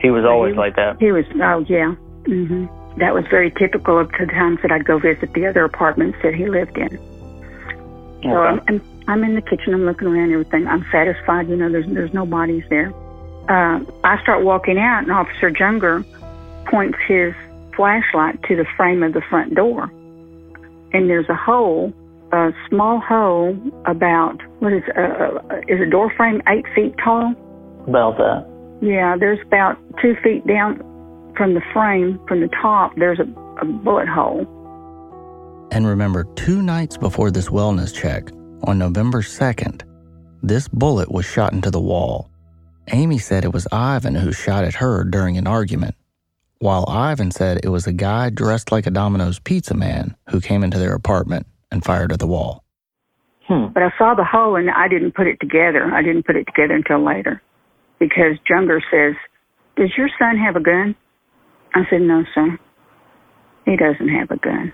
He 0.00 0.10
was 0.10 0.24
always 0.24 0.54
He- 0.54 0.58
like 0.58 0.76
that. 0.76 0.96
He 1.00 1.12
was, 1.12 1.24
oh 1.42 1.64
yeah. 1.68 1.94
hmm 2.26 2.66
That 2.98 3.14
was 3.14 3.24
very 3.30 3.50
typical 3.50 3.98
of 3.98 4.10
the 4.12 4.26
times 4.26 4.58
that 4.62 4.70
I'd 4.72 4.84
go 4.84 4.98
visit 4.98 5.32
the 5.34 5.46
other 5.46 5.64
apartments 5.64 6.18
that 6.22 6.34
he 6.34 6.46
lived 6.46 6.76
in. 6.76 6.98
Okay. 8.18 8.28
So 8.28 8.36
I'm, 8.36 8.60
I'm 8.68 8.82
I'm 9.08 9.24
in 9.24 9.34
the 9.36 9.42
kitchen. 9.42 9.72
I'm 9.72 9.84
looking 9.84 10.08
around 10.08 10.32
everything. 10.32 10.66
I'm 10.66 10.84
satisfied. 10.90 11.48
You 11.48 11.56
know, 11.56 11.70
there's 11.70 11.86
there's 11.86 12.12
no 12.12 12.26
bodies 12.26 12.64
there. 12.70 12.92
Uh, 13.48 13.80
I 14.04 14.20
start 14.22 14.44
walking 14.44 14.78
out, 14.78 15.04
and 15.04 15.12
Officer 15.12 15.50
Junger 15.50 16.04
points 16.66 16.98
his 17.06 17.32
flashlight 17.76 18.42
to 18.44 18.56
the 18.56 18.66
frame 18.76 19.02
of 19.02 19.12
the 19.12 19.22
front 19.30 19.54
door, 19.54 19.84
and 20.92 21.08
there's 21.08 21.28
a 21.28 21.34
hole, 21.34 21.92
a 22.32 22.52
small 22.68 22.98
hole 22.98 23.56
about 23.84 24.40
what 24.60 24.72
is 24.72 24.82
uh, 24.96 25.00
uh, 25.00 25.60
is 25.68 25.80
a 25.80 25.88
door 25.88 26.12
frame 26.16 26.42
eight 26.48 26.64
feet 26.74 26.94
tall. 27.02 27.34
About 27.86 28.16
that. 28.18 28.46
Yeah, 28.82 29.16
there's 29.16 29.40
about 29.46 29.78
two 30.02 30.16
feet 30.22 30.46
down 30.46 30.78
from 31.36 31.54
the 31.54 31.62
frame, 31.72 32.20
from 32.26 32.40
the 32.40 32.48
top. 32.48 32.94
There's 32.96 33.20
a, 33.20 33.28
a 33.60 33.64
bullet 33.64 34.08
hole. 34.08 34.46
And 35.70 35.86
remember, 35.86 36.24
two 36.34 36.62
nights 36.62 36.96
before 36.96 37.30
this 37.30 37.48
wellness 37.48 37.94
check, 37.94 38.30
on 38.64 38.78
November 38.78 39.22
2nd, 39.22 39.82
this 40.42 40.68
bullet 40.68 41.10
was 41.10 41.24
shot 41.24 41.52
into 41.52 41.70
the 41.70 41.80
wall. 41.80 42.30
Amy 42.92 43.18
said 43.18 43.44
it 43.44 43.52
was 43.52 43.66
Ivan 43.72 44.14
who 44.14 44.32
shot 44.32 44.64
at 44.64 44.74
her 44.76 45.04
during 45.04 45.36
an 45.36 45.46
argument, 45.46 45.94
while 46.58 46.84
Ivan 46.88 47.30
said 47.30 47.60
it 47.62 47.68
was 47.68 47.86
a 47.86 47.92
guy 47.92 48.30
dressed 48.30 48.72
like 48.72 48.86
a 48.86 48.90
Domino's 48.90 49.38
pizza 49.38 49.74
man 49.74 50.16
who 50.30 50.40
came 50.40 50.62
into 50.62 50.78
their 50.78 50.94
apartment 50.94 51.46
and 51.70 51.84
fired 51.84 52.12
at 52.12 52.18
the 52.18 52.26
wall. 52.26 52.64
Hmm. 53.46 53.66
But 53.72 53.82
I 53.82 53.92
saw 53.96 54.14
the 54.14 54.24
hole 54.24 54.56
and 54.56 54.70
I 54.70 54.88
didn't 54.88 55.14
put 55.14 55.26
it 55.26 55.38
together. 55.40 55.84
I 55.92 56.02
didn't 56.02 56.26
put 56.26 56.36
it 56.36 56.46
together 56.46 56.74
until 56.74 57.04
later. 57.04 57.42
Because 57.98 58.36
Junger 58.50 58.80
says, 58.90 59.14
Does 59.76 59.90
your 59.96 60.08
son 60.18 60.36
have 60.36 60.56
a 60.56 60.60
gun? 60.60 60.96
I 61.74 61.82
said, 61.88 62.02
No, 62.02 62.24
sir. 62.34 62.58
He 63.64 63.76
doesn't 63.76 64.08
have 64.08 64.30
a 64.30 64.36
gun. 64.36 64.72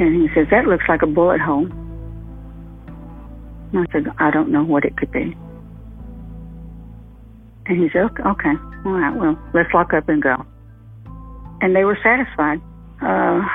And 0.00 0.20
he 0.20 0.34
says, 0.34 0.46
That 0.50 0.64
looks 0.64 0.84
like 0.88 1.02
a 1.02 1.06
bullet 1.06 1.40
hole. 1.40 1.66
And 3.72 3.86
I 3.86 3.92
said, 3.92 4.06
I 4.18 4.30
don't 4.30 4.50
know 4.50 4.64
what 4.64 4.84
it 4.84 4.96
could 4.96 5.12
be. 5.12 5.36
And 7.66 7.78
he 7.80 7.88
said, 7.92 8.02
okay, 8.02 8.22
okay, 8.22 8.54
all 8.84 8.92
right, 8.92 9.14
well, 9.14 9.38
let's 9.54 9.72
lock 9.72 9.92
up 9.92 10.08
and 10.08 10.20
go. 10.20 10.44
And 11.60 11.76
they 11.76 11.84
were 11.84 11.98
satisfied. 12.02 12.60
Uh, 13.00 13.46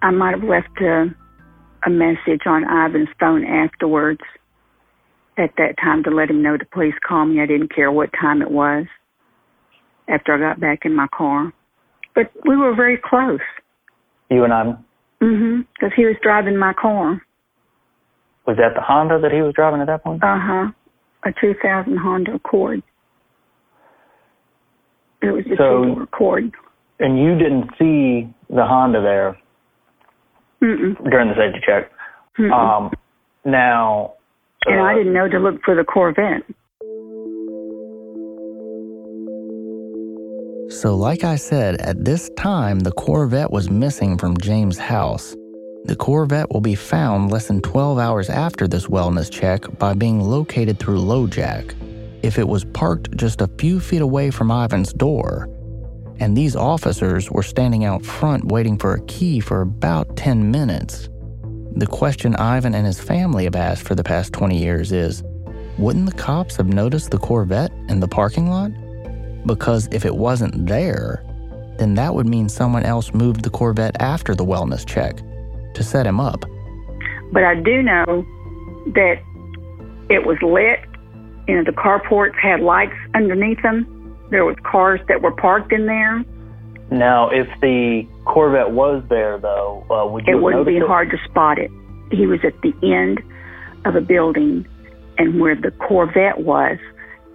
I 0.00 0.10
might 0.12 0.34
have 0.38 0.44
left 0.44 0.80
a, 0.80 1.06
a 1.84 1.90
message 1.90 2.42
on 2.46 2.62
Ivan's 2.62 3.08
phone 3.18 3.44
afterwards 3.44 4.20
at 5.36 5.50
that 5.56 5.76
time 5.82 6.04
to 6.04 6.10
let 6.10 6.30
him 6.30 6.42
know 6.42 6.56
to 6.56 6.64
please 6.72 6.94
call 7.04 7.26
me. 7.26 7.40
I 7.40 7.46
didn't 7.46 7.74
care 7.74 7.90
what 7.90 8.10
time 8.12 8.42
it 8.42 8.50
was 8.50 8.86
after 10.06 10.34
I 10.34 10.38
got 10.38 10.60
back 10.60 10.80
in 10.84 10.94
my 10.94 11.08
car. 11.16 11.52
But 12.14 12.30
we 12.46 12.56
were 12.56 12.76
very 12.76 12.98
close. 13.02 13.40
You 14.30 14.44
and 14.44 14.52
Ivan. 14.52 14.84
Hmm 15.24 15.60
Because 15.74 15.92
he 15.96 16.04
was 16.04 16.16
driving 16.22 16.56
my 16.56 16.72
car. 16.74 17.20
Was 18.46 18.56
that 18.58 18.74
the 18.74 18.82
Honda 18.82 19.18
that 19.20 19.32
he 19.32 19.40
was 19.40 19.54
driving 19.54 19.80
at 19.80 19.86
that 19.86 20.04
point? 20.04 20.22
Uh 20.22 20.38
huh. 20.38 20.66
A 21.24 21.32
2000 21.40 21.96
Honda 21.96 22.34
Accord. 22.34 22.82
It 25.22 25.30
was 25.32 25.44
a 25.46 25.56
So- 25.56 25.84
two-door 25.84 26.02
Accord. 26.02 26.52
And 27.00 27.18
you 27.18 27.36
didn't 27.36 27.70
see 27.78 28.28
the 28.48 28.64
Honda 28.64 29.02
there 29.02 29.36
Mm-mm. 30.62 31.10
during 31.10 31.28
the 31.28 31.34
safety 31.34 31.60
check. 31.66 31.90
Mm-mm. 32.38 32.52
Um, 32.52 32.92
now, 33.44 34.14
and 34.66 34.80
I 34.80 34.92
uh, 34.92 34.98
didn't 34.98 35.12
know 35.12 35.28
to 35.28 35.38
look 35.38 35.60
for 35.64 35.74
the 35.74 35.82
Corvette. 35.82 36.42
So, 40.74 40.96
like 40.96 41.22
I 41.22 41.36
said, 41.36 41.80
at 41.82 42.04
this 42.04 42.28
time, 42.36 42.80
the 42.80 42.90
Corvette 42.90 43.52
was 43.52 43.70
missing 43.70 44.18
from 44.18 44.36
James' 44.38 44.76
house. 44.76 45.36
The 45.84 45.94
Corvette 45.94 46.50
will 46.50 46.60
be 46.60 46.74
found 46.74 47.30
less 47.30 47.46
than 47.46 47.60
12 47.60 47.96
hours 47.96 48.28
after 48.28 48.66
this 48.66 48.88
wellness 48.88 49.30
check 49.30 49.62
by 49.78 49.94
being 49.94 50.20
located 50.20 50.80
through 50.80 50.98
LoJack. 50.98 51.76
if 52.22 52.38
it 52.38 52.48
was 52.48 52.64
parked 52.64 53.16
just 53.16 53.40
a 53.40 53.50
few 53.58 53.78
feet 53.78 54.00
away 54.00 54.32
from 54.32 54.50
Ivan's 54.50 54.92
door, 54.92 55.48
and 56.18 56.36
these 56.36 56.56
officers 56.56 57.30
were 57.30 57.42
standing 57.44 57.84
out 57.84 58.04
front 58.04 58.46
waiting 58.46 58.76
for 58.76 58.94
a 58.94 59.02
key 59.02 59.38
for 59.38 59.60
about 59.60 60.16
10 60.16 60.50
minutes. 60.50 61.08
The 61.76 61.86
question 61.86 62.34
Ivan 62.34 62.74
and 62.74 62.84
his 62.84 63.00
family 63.00 63.44
have 63.44 63.54
asked 63.54 63.86
for 63.86 63.94
the 63.94 64.02
past 64.02 64.32
20 64.32 64.58
years 64.58 64.90
is 64.90 65.22
wouldn't 65.78 66.06
the 66.06 66.16
cops 66.16 66.56
have 66.56 66.66
noticed 66.66 67.10
the 67.12 67.18
Corvette 67.18 67.72
in 67.88 68.00
the 68.00 68.08
parking 68.08 68.50
lot? 68.50 68.70
Because 69.46 69.88
if 69.92 70.04
it 70.04 70.16
wasn't 70.16 70.66
there, 70.66 71.22
then 71.78 71.94
that 71.94 72.14
would 72.14 72.26
mean 72.26 72.48
someone 72.48 72.84
else 72.84 73.12
moved 73.12 73.42
the 73.42 73.50
Corvette 73.50 73.96
after 74.00 74.34
the 74.34 74.44
wellness 74.44 74.86
check 74.86 75.16
to 75.74 75.82
set 75.82 76.06
him 76.06 76.20
up. 76.20 76.44
But 77.32 77.44
I 77.44 77.56
do 77.56 77.82
know 77.82 78.24
that 78.94 79.16
it 80.08 80.24
was 80.26 80.38
lit. 80.42 80.80
You 81.48 81.56
know, 81.56 81.64
the 81.64 81.72
carports 81.72 82.36
had 82.40 82.60
lights 82.60 82.94
underneath 83.14 83.60
them. 83.62 84.16
There 84.30 84.44
was 84.44 84.56
cars 84.64 85.00
that 85.08 85.20
were 85.20 85.32
parked 85.32 85.72
in 85.72 85.86
there. 85.86 86.24
Now, 86.90 87.30
if 87.30 87.48
the 87.60 88.06
Corvette 88.24 88.70
was 88.70 89.02
there, 89.08 89.38
though, 89.38 89.84
uh, 89.90 90.06
would 90.10 90.26
you 90.26 90.36
It 90.36 90.42
wouldn't 90.42 90.66
be 90.66 90.76
it? 90.76 90.86
hard 90.86 91.10
to 91.10 91.18
spot 91.28 91.58
it. 91.58 91.70
He 92.12 92.26
was 92.26 92.40
at 92.44 92.54
the 92.62 92.72
end 92.82 93.20
of 93.84 93.96
a 93.96 94.00
building, 94.00 94.66
and 95.18 95.40
where 95.40 95.54
the 95.56 95.70
Corvette 95.72 96.40
was, 96.40 96.78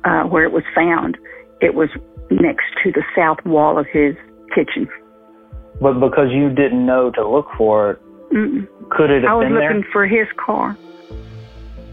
uh, 0.06 0.24
where 0.24 0.44
it 0.44 0.52
was 0.52 0.64
found, 0.74 1.18
it 1.62 1.76
was 1.76 1.90
next 2.32 2.66
to 2.84 2.92
the 2.92 3.04
south 3.16 3.44
wall 3.46 3.78
of 3.78 3.86
his 3.92 4.16
kitchen. 4.56 4.88
But 5.82 6.00
because 6.00 6.32
you 6.32 6.50
didn't 6.50 6.86
know 6.86 7.12
to 7.12 7.28
look 7.28 7.48
for 7.58 7.92
it, 7.92 8.00
Mm-mm. 8.34 8.68
could 8.90 9.10
it 9.10 9.24
have 9.24 9.32
I 9.32 9.36
was 9.36 9.46
been 9.46 9.56
there? 9.56 9.74
looking 9.74 9.90
for 9.92 10.06
his 10.06 10.28
car. 10.44 10.78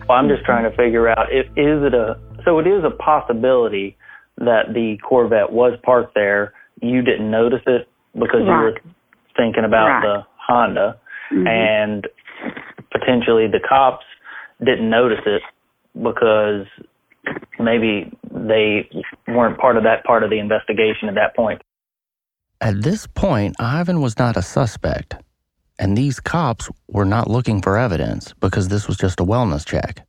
Well, 0.09 0.19
I'm 0.19 0.29
just 0.29 0.45
trying 0.45 0.71
to 0.71 0.77
figure 0.77 1.09
out 1.09 1.27
if 1.33 1.47
is 1.57 1.83
it 1.83 1.95
a 1.95 2.19
so 2.45 2.59
it 2.59 2.67
is 2.67 2.85
a 2.85 2.91
possibility 2.91 3.97
that 4.39 4.73
the 4.75 4.99
Corvette 5.03 5.51
was 5.53 5.79
parked 5.83 6.15
there. 6.15 6.53
You 6.81 7.03
didn't 7.03 7.31
notice 7.31 7.63
it 7.67 7.89
because 8.15 8.41
you 8.43 8.53
were 8.53 8.75
thinking 9.37 9.65
about 9.65 9.87
Right. 9.89 10.03
the 10.03 10.27
Honda, 10.37 10.97
Mhm. 11.33 11.49
and 11.49 12.07
potentially 12.93 13.47
the 13.49 13.61
cops 13.61 14.05
didn't 14.63 14.89
notice 14.89 15.21
it 15.27 15.43
because 16.01 16.67
maybe 17.59 18.13
they 18.49 18.89
weren't 19.29 19.59
part 19.59 19.77
of 19.77 19.85
that 19.85 20.05
part 20.05 20.23
of 20.23 20.31
the 20.31 20.39
investigation 20.39 21.09
at 21.09 21.15
that 21.15 21.35
point. 21.37 21.63
At 22.61 22.83
this 22.83 23.07
point, 23.07 23.57
Ivan 23.59 24.01
was 24.01 24.19
not 24.19 24.37
a 24.37 24.43
suspect, 24.43 25.15
and 25.79 25.97
these 25.97 26.21
cops 26.21 26.71
were 26.89 27.05
not 27.05 27.31
looking 27.31 27.61
for 27.61 27.77
evidence 27.77 28.33
because 28.41 28.69
this 28.69 28.89
was 28.89 28.97
just 28.97 29.21
a 29.21 29.25
wellness 29.25 29.67
check. 29.67 30.07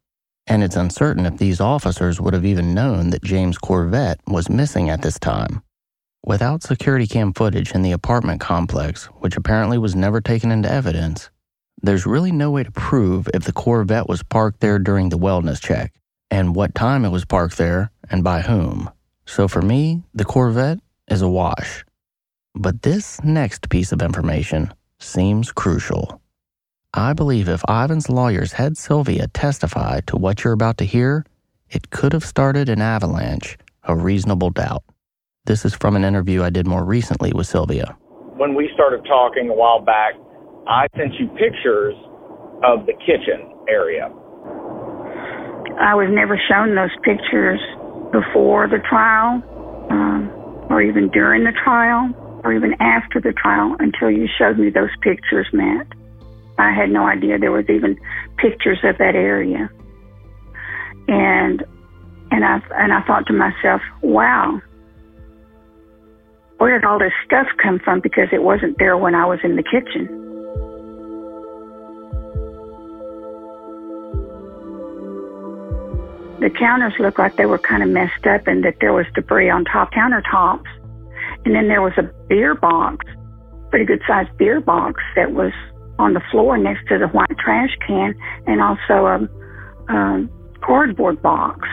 And 0.48 0.64
it's 0.64 0.78
uncertain 0.78 1.26
if 1.26 1.38
these 1.38 1.60
officers 1.60 2.22
would 2.22 2.34
have 2.34 2.46
even 2.46 2.74
known 2.74 3.10
that 3.10 3.24
James 3.24 3.58
Corvette 3.58 4.22
was 4.28 4.50
missing 4.50 4.90
at 4.90 5.02
this 5.02 5.20
time. 5.20 5.62
Without 6.26 6.64
security 6.64 7.06
cam 7.06 7.34
footage 7.34 7.74
in 7.74 7.82
the 7.82 7.92
apartment 7.92 8.40
complex, 8.40 9.06
which 9.20 9.36
apparently 9.36 9.78
was 9.78 9.96
never 9.96 10.22
taken 10.22 10.52
into 10.52 10.72
evidence, 10.72 11.30
there's 11.82 12.06
really 12.06 12.32
no 12.32 12.50
way 12.50 12.64
to 12.64 12.72
prove 12.72 13.28
if 13.34 13.44
the 13.44 13.52
Corvette 13.52 14.08
was 14.08 14.24
parked 14.24 14.62
there 14.62 14.80
during 14.80 15.10
the 15.10 15.18
wellness 15.18 15.62
check 15.62 15.94
and 16.30 16.56
what 16.56 16.76
time 16.76 17.06
it 17.06 17.10
was 17.10 17.26
parked 17.26 17.58
there 17.58 17.92
and 18.10 18.24
by 18.24 18.42
whom. 18.42 18.90
So 19.26 19.48
for 19.48 19.62
me, 19.62 20.04
the 20.14 20.26
Corvette 20.26 20.80
is 21.10 21.22
a 21.22 21.30
wash. 21.30 21.86
But 22.56 22.82
this 22.82 23.24
next 23.24 23.70
piece 23.70 23.92
of 23.92 24.02
information 24.02 24.74
seems 25.00 25.52
crucial. 25.52 26.22
I 26.94 27.14
believe 27.14 27.48
if 27.48 27.64
Ivan's 27.70 28.10
lawyers 28.10 28.54
had 28.54 28.78
Sylvia 28.78 29.28
testify 29.28 30.02
to 30.08 30.18
what 30.18 30.44
you're 30.44 30.54
about 30.54 30.78
to 30.80 30.86
hear, 30.86 31.26
it 31.70 31.90
could 31.90 32.14
have 32.14 32.26
started 32.26 32.70
an 32.70 32.82
avalanche 32.82 33.58
of 33.84 34.04
reasonable 34.04 34.50
doubt. 34.50 34.84
This 35.46 35.66
is 35.66 35.74
from 35.74 35.96
an 35.96 36.04
interview 36.04 36.44
I 36.44 36.50
did 36.50 36.66
more 36.66 36.84
recently 36.84 37.32
with 37.34 37.48
Sylvia. 37.48 37.96
When 38.38 38.56
we 38.56 38.70
started 38.74 39.06
talking 39.06 39.50
a 39.50 39.54
while 39.54 39.82
back, 39.82 40.14
I 40.68 40.88
sent 40.98 41.14
you 41.20 41.28
pictures 41.30 41.96
of 42.64 42.86
the 42.86 42.94
kitchen 43.06 43.54
area. 43.70 44.10
I 45.80 45.96
was 45.96 46.08
never 46.10 46.40
shown 46.50 46.76
those 46.76 46.96
pictures 47.04 47.60
before 48.12 48.68
the 48.68 48.80
trial, 48.90 49.44
um, 49.90 50.30
or 50.70 50.82
even 50.82 51.10
during 51.10 51.44
the 51.44 51.52
trial, 51.52 52.10
or 52.44 52.54
even 52.54 52.74
after 52.80 53.22
the 53.22 53.34
trial 53.34 53.76
until 53.80 54.10
you 54.10 54.28
showed 54.38 54.58
me 54.58 54.70
those 54.70 54.90
pictures, 55.02 55.48
Matt. 55.54 55.88
I 56.58 56.72
had 56.74 56.90
no 56.90 57.06
idea 57.06 57.38
there 57.38 57.52
was 57.52 57.70
even 57.70 58.00
pictures 58.38 58.80
of 58.84 58.98
that 58.98 59.16
area. 59.16 59.70
And 61.08 61.64
and 62.32 62.44
I 62.44 62.60
and 62.76 62.92
I 62.92 63.02
thought 63.04 63.28
to 63.28 63.34
myself, 63.34 63.82
wow, 64.02 64.60
where 66.58 66.80
did 66.80 66.86
all 66.86 67.00
this 67.00 67.14
stuff 67.26 67.48
come 67.62 67.80
from? 67.80 68.02
Because 68.02 68.30
it 68.32 68.42
wasn't 68.42 68.78
there 68.80 68.98
when 68.98 69.14
I 69.14 69.26
was 69.26 69.40
in 69.44 69.56
the 69.56 69.64
kitchen. 69.64 70.27
The 76.40 76.50
counters 76.50 76.94
looked 77.00 77.20
like 77.20 77.36
they 77.36 77.46
were 77.46 77.58
kind 77.58 77.84
of 77.84 77.90
messed 77.90 78.26
up 78.26 78.48
and 78.48 78.64
that 78.64 78.76
there 78.80 78.94
was 78.94 79.06
debris 79.16 79.50
on 79.50 79.66
top 79.66 79.92
countertops. 79.92 80.68
And 81.46 81.56
then 81.56 81.68
there 81.68 81.82
was 81.82 81.94
a 81.98 82.04
beer 82.28 82.56
box, 82.56 83.06
pretty 83.70 83.86
good 83.86 84.02
sized 84.08 84.36
beer 84.38 84.62
box 84.62 85.02
that 85.16 85.32
was 85.32 85.52
on 86.00 86.14
the 86.14 86.22
floor 86.32 86.58
next 86.58 86.88
to 86.90 87.00
the 87.00 87.08
white 87.08 87.38
trash 87.40 87.76
can 87.86 88.14
and 88.46 88.62
also 88.62 89.06
a, 89.06 89.94
a 89.94 90.30
cardboard 90.62 91.22
box. 91.22 91.68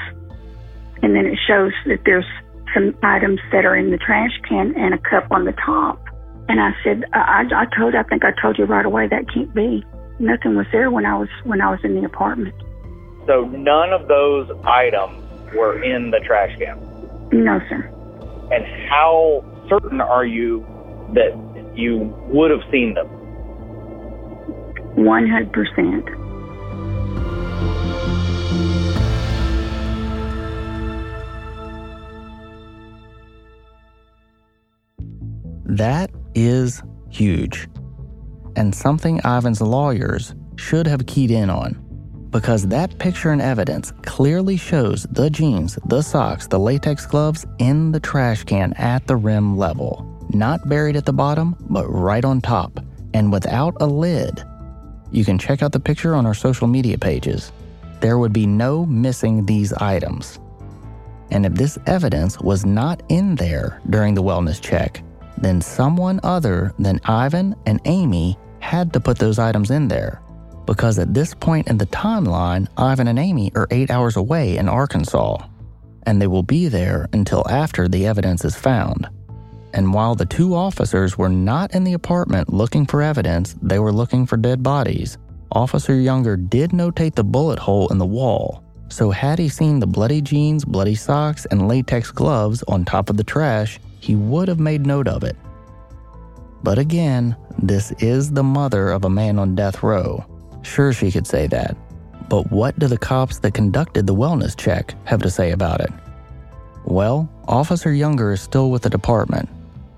And 1.02 1.14
then 1.14 1.26
it 1.26 1.38
shows 1.46 1.72
that 1.86 2.00
there's 2.06 2.24
some 2.72 2.96
items 3.02 3.40
that 3.52 3.64
are 3.64 3.76
in 3.76 3.90
the 3.90 3.98
trash 3.98 4.32
can 4.48 4.74
and 4.76 4.94
a 4.94 4.98
cup 4.98 5.30
on 5.30 5.44
the 5.44 5.52
top. 5.52 6.02
And 6.48 6.60
I 6.60 6.72
said, 6.82 7.04
I, 7.12 7.44
I 7.54 7.66
told, 7.76 7.94
I 7.94 8.02
think 8.02 8.24
I 8.24 8.32
told 8.40 8.58
you 8.58 8.64
right 8.64 8.84
away 8.84 9.08
that 9.08 9.32
can't 9.32 9.54
be. 9.54 9.84
Nothing 10.18 10.56
was 10.56 10.66
there 10.72 10.90
when 10.90 11.06
I 11.06 11.16
was 11.16 11.28
when 11.42 11.60
I 11.60 11.70
was 11.70 11.80
in 11.82 11.94
the 11.94 12.04
apartment. 12.04 12.54
So 13.26 13.44
none 13.46 13.92
of 13.92 14.06
those 14.08 14.50
items 14.64 15.22
were 15.54 15.82
in 15.82 16.10
the 16.10 16.20
trash 16.20 16.56
can. 16.58 16.78
No, 17.32 17.58
sir. 17.68 17.90
And 18.52 18.64
how 18.88 19.44
certain 19.68 20.00
are 20.00 20.26
you 20.26 20.66
that 21.14 21.32
you 21.74 22.14
would 22.28 22.50
have 22.50 22.62
seen 22.70 22.94
them? 22.94 23.08
100%. 24.96 26.24
That 35.66 36.10
is 36.34 36.82
huge, 37.08 37.68
and 38.54 38.74
something 38.74 39.18
Ivan's 39.24 39.60
lawyers 39.60 40.34
should 40.56 40.86
have 40.86 41.06
keyed 41.06 41.30
in 41.32 41.50
on. 41.50 41.80
Because 42.34 42.66
that 42.66 42.98
picture 42.98 43.30
and 43.30 43.40
evidence 43.40 43.92
clearly 44.02 44.56
shows 44.56 45.04
the 45.12 45.30
jeans, 45.30 45.78
the 45.86 46.02
socks, 46.02 46.48
the 46.48 46.58
latex 46.58 47.06
gloves 47.06 47.46
in 47.60 47.92
the 47.92 48.00
trash 48.00 48.42
can 48.42 48.72
at 48.72 49.06
the 49.06 49.14
rim 49.14 49.56
level. 49.56 50.04
Not 50.30 50.68
buried 50.68 50.96
at 50.96 51.04
the 51.04 51.12
bottom, 51.12 51.54
but 51.70 51.86
right 51.86 52.24
on 52.24 52.40
top, 52.40 52.80
and 53.14 53.30
without 53.30 53.76
a 53.80 53.86
lid. 53.86 54.42
You 55.12 55.24
can 55.24 55.38
check 55.38 55.62
out 55.62 55.70
the 55.70 55.78
picture 55.78 56.16
on 56.16 56.26
our 56.26 56.34
social 56.34 56.66
media 56.66 56.98
pages. 56.98 57.52
There 58.00 58.18
would 58.18 58.32
be 58.32 58.48
no 58.48 58.84
missing 58.84 59.46
these 59.46 59.72
items. 59.74 60.40
And 61.30 61.46
if 61.46 61.54
this 61.54 61.78
evidence 61.86 62.40
was 62.40 62.66
not 62.66 63.00
in 63.10 63.36
there 63.36 63.80
during 63.90 64.12
the 64.14 64.24
wellness 64.24 64.60
check, 64.60 65.04
then 65.38 65.60
someone 65.60 66.18
other 66.24 66.74
than 66.80 67.00
Ivan 67.04 67.54
and 67.66 67.80
Amy 67.84 68.36
had 68.58 68.92
to 68.92 68.98
put 68.98 69.20
those 69.20 69.38
items 69.38 69.70
in 69.70 69.86
there. 69.86 70.20
Because 70.66 70.98
at 70.98 71.12
this 71.12 71.34
point 71.34 71.68
in 71.68 71.78
the 71.78 71.86
timeline, 71.86 72.68
Ivan 72.76 73.08
and 73.08 73.18
Amy 73.18 73.52
are 73.54 73.68
eight 73.70 73.90
hours 73.90 74.16
away 74.16 74.56
in 74.56 74.68
Arkansas, 74.68 75.46
and 76.04 76.20
they 76.20 76.26
will 76.26 76.42
be 76.42 76.68
there 76.68 77.08
until 77.12 77.48
after 77.48 77.88
the 77.88 78.06
evidence 78.06 78.44
is 78.44 78.56
found. 78.56 79.08
And 79.74 79.92
while 79.92 80.14
the 80.14 80.26
two 80.26 80.54
officers 80.54 81.18
were 81.18 81.28
not 81.28 81.74
in 81.74 81.84
the 81.84 81.94
apartment 81.94 82.52
looking 82.52 82.86
for 82.86 83.02
evidence, 83.02 83.56
they 83.60 83.78
were 83.78 83.92
looking 83.92 84.24
for 84.24 84.36
dead 84.36 84.62
bodies. 84.62 85.18
Officer 85.52 85.94
Younger 85.94 86.36
did 86.36 86.70
notate 86.70 87.14
the 87.14 87.24
bullet 87.24 87.58
hole 87.58 87.88
in 87.88 87.98
the 87.98 88.06
wall, 88.06 88.64
so 88.88 89.10
had 89.10 89.38
he 89.38 89.48
seen 89.48 89.80
the 89.80 89.86
bloody 89.86 90.20
jeans, 90.20 90.64
bloody 90.64 90.94
socks, 90.94 91.46
and 91.46 91.68
latex 91.68 92.10
gloves 92.10 92.62
on 92.68 92.84
top 92.84 93.10
of 93.10 93.16
the 93.16 93.24
trash, 93.24 93.80
he 94.00 94.14
would 94.14 94.48
have 94.48 94.60
made 94.60 94.86
note 94.86 95.08
of 95.08 95.24
it. 95.24 95.36
But 96.62 96.78
again, 96.78 97.36
this 97.58 97.92
is 97.98 98.30
the 98.30 98.42
mother 98.42 98.90
of 98.90 99.04
a 99.04 99.10
man 99.10 99.38
on 99.38 99.54
death 99.54 99.82
row. 99.82 100.24
Sure, 100.64 100.92
she 100.92 101.12
could 101.12 101.26
say 101.26 101.46
that. 101.46 101.76
But 102.28 102.50
what 102.50 102.78
do 102.78 102.88
the 102.88 102.98
cops 102.98 103.38
that 103.38 103.54
conducted 103.54 104.06
the 104.06 104.14
wellness 104.14 104.56
check 104.56 104.94
have 105.04 105.22
to 105.22 105.30
say 105.30 105.52
about 105.52 105.80
it? 105.80 105.92
Well, 106.84 107.30
Officer 107.46 107.92
Younger 107.92 108.32
is 108.32 108.40
still 108.40 108.70
with 108.70 108.82
the 108.82 108.90
department, 108.90 109.48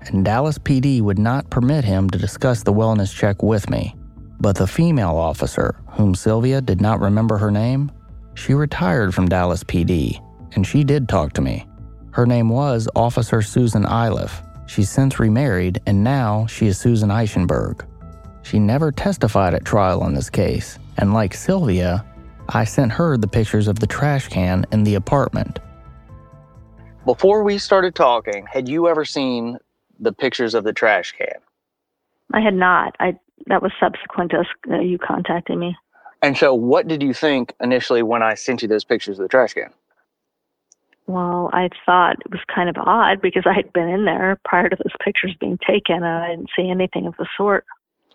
and 0.01 0.23
Dallas 0.23 0.59
PD 0.59 1.01
would 1.01 1.19
not 1.19 1.49
permit 1.49 1.83
him 1.83 2.09
to 2.11 2.17
discuss 2.17 2.63
the 2.63 2.73
wellness 2.73 3.13
check 3.13 3.41
with 3.41 3.69
me. 3.69 3.95
But 4.39 4.55
the 4.55 4.67
female 4.67 5.15
officer, 5.15 5.79
whom 5.87 6.13
Sylvia 6.13 6.61
did 6.61 6.81
not 6.81 6.99
remember 6.99 7.37
her 7.37 7.49
name, 7.49 7.91
she 8.35 8.53
retired 8.53 9.15
from 9.15 9.27
Dallas 9.27 9.63
PD 9.63 10.21
and 10.53 10.65
she 10.65 10.83
did 10.83 11.07
talk 11.07 11.33
to 11.33 11.41
me. 11.41 11.65
Her 12.11 12.25
name 12.25 12.49
was 12.49 12.89
Officer 12.95 13.41
Susan 13.41 13.85
Iliff. 13.85 14.41
She's 14.65 14.89
since 14.89 15.19
remarried, 15.19 15.79
and 15.85 16.03
now 16.03 16.45
she 16.47 16.67
is 16.67 16.77
Susan 16.77 17.09
Eichenberg. 17.09 17.85
She 18.47 18.59
never 18.59 18.93
testified 18.93 19.53
at 19.53 19.65
trial 19.65 20.01
on 20.01 20.13
this 20.13 20.29
case, 20.29 20.79
and 20.97 21.13
like 21.13 21.33
Sylvia, 21.33 22.05
I 22.47 22.63
sent 22.63 22.93
her 22.93 23.17
the 23.17 23.27
pictures 23.27 23.67
of 23.67 23.79
the 23.79 23.87
trash 23.87 24.29
can 24.29 24.65
in 24.71 24.85
the 24.85 24.95
apartment. 24.95 25.59
Before 27.03 27.43
we 27.43 27.57
started 27.57 27.93
talking, 27.93 28.45
had 28.49 28.69
you 28.69 28.87
ever 28.87 29.03
seen 29.03 29.57
the 29.99 30.13
pictures 30.13 30.53
of 30.53 30.63
the 30.63 30.71
trash 30.71 31.11
can? 31.11 31.35
I 32.33 32.39
had 32.39 32.53
not. 32.53 32.95
I 33.01 33.19
that 33.47 33.61
was 33.61 33.73
subsequent 33.81 34.31
to 34.31 34.39
us, 34.39 34.47
uh, 34.71 34.79
you 34.79 34.97
contacting 34.97 35.59
me. 35.59 35.75
And 36.21 36.37
so, 36.37 36.53
what 36.53 36.87
did 36.87 37.03
you 37.03 37.13
think 37.13 37.53
initially 37.59 38.01
when 38.01 38.23
I 38.23 38.35
sent 38.35 38.61
you 38.61 38.69
those 38.69 38.85
pictures 38.85 39.19
of 39.19 39.23
the 39.23 39.29
trash 39.29 39.55
can? 39.55 39.73
Well, 41.05 41.49
I 41.51 41.67
thought 41.85 42.15
it 42.25 42.31
was 42.31 42.41
kind 42.53 42.69
of 42.69 42.77
odd 42.77 43.21
because 43.21 43.43
I 43.45 43.53
had 43.53 43.73
been 43.73 43.89
in 43.89 44.05
there 44.05 44.39
prior 44.45 44.69
to 44.69 44.75
those 44.77 44.95
pictures 45.03 45.35
being 45.37 45.57
taken 45.67 45.97
and 45.97 46.05
I 46.05 46.29
didn't 46.29 46.49
see 46.55 46.69
anything 46.69 47.07
of 47.07 47.15
the 47.17 47.27
sort. 47.35 47.65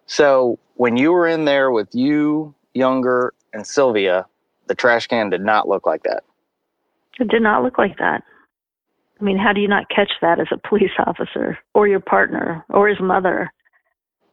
So, 0.06 0.58
when 0.74 0.96
you 0.96 1.12
were 1.12 1.26
in 1.26 1.44
there 1.44 1.70
with 1.70 1.94
you, 1.94 2.54
Younger, 2.74 3.34
and 3.52 3.66
Sylvia, 3.66 4.26
the 4.66 4.74
trash 4.74 5.06
can 5.06 5.30
did 5.30 5.42
not 5.42 5.68
look 5.68 5.86
like 5.86 6.02
that. 6.04 6.24
It 7.20 7.28
did 7.28 7.42
not 7.42 7.62
look 7.62 7.78
like 7.78 7.98
that. 7.98 8.22
I 9.20 9.24
mean, 9.24 9.38
how 9.38 9.52
do 9.52 9.60
you 9.60 9.68
not 9.68 9.88
catch 9.88 10.10
that 10.20 10.40
as 10.40 10.48
a 10.50 10.68
police 10.68 10.90
officer 10.98 11.58
or 11.74 11.86
your 11.86 12.00
partner 12.00 12.64
or 12.68 12.88
his 12.88 13.00
mother? 13.00 13.52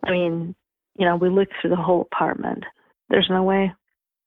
I 0.03 0.11
mean, 0.11 0.55
you 0.97 1.05
know, 1.05 1.15
we 1.15 1.29
looked 1.29 1.53
through 1.61 1.69
the 1.71 1.75
whole 1.75 2.01
apartment. 2.01 2.63
There's 3.09 3.29
no 3.29 3.43
way. 3.43 3.71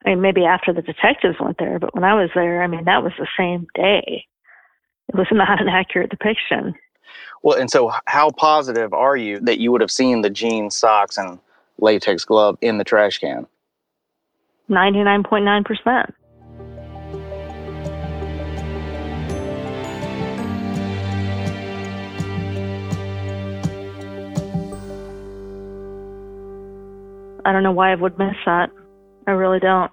I 0.05 0.11
mean, 0.11 0.21
maybe 0.21 0.45
after 0.45 0.73
the 0.73 0.83
detectives 0.83 1.37
went 1.41 1.59
there, 1.59 1.79
but 1.79 1.95
when 1.95 2.05
I 2.05 2.15
was 2.15 2.31
there, 2.35 2.63
I 2.63 2.67
mean, 2.67 2.85
that 2.85 3.03
was 3.03 3.13
the 3.19 3.27
same 3.39 3.67
day. 3.75 4.27
It 5.09 5.17
was 5.17 5.27
not 5.33 5.61
an 5.61 5.69
accurate 5.69 6.11
depiction. 6.11 6.75
Well, 7.43 7.59
and 7.59 7.71
so 7.71 7.93
how 8.07 8.31
positive 8.31 8.93
are 8.93 9.17
you 9.17 9.41
that 9.41 9.59
you 9.59 9.73
would 9.73 9.81
have 9.81 9.91
seen 9.91 10.23
the 10.23 10.31
jeans, 10.31 10.77
socks, 10.77 11.19
and 11.19 11.41
latex 11.79 12.25
glove 12.25 12.57
in 12.61 12.79
the 12.79 12.85
trash 12.85 13.19
can? 13.19 13.47
99.9%. 14.71 16.13
I 27.45 27.51
don't 27.51 27.65
know 27.65 27.73
why 27.73 27.91
I 27.91 27.97
would 27.97 28.17
miss 28.19 28.37
that. 28.47 28.71
I 29.27 29.33
really 29.33 29.59
don't. 29.59 29.91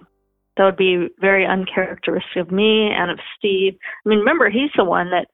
That 0.56 0.66
would 0.66 0.76
be 0.76 1.08
very 1.20 1.44
uncharacteristic 1.44 2.36
of 2.36 2.52
me 2.52 2.90
and 2.92 3.10
of 3.10 3.18
Steve. 3.36 3.76
I 4.06 4.08
mean, 4.08 4.20
remember, 4.20 4.50
he's 4.50 4.70
the 4.76 4.84
one 4.84 5.10
that 5.10 5.26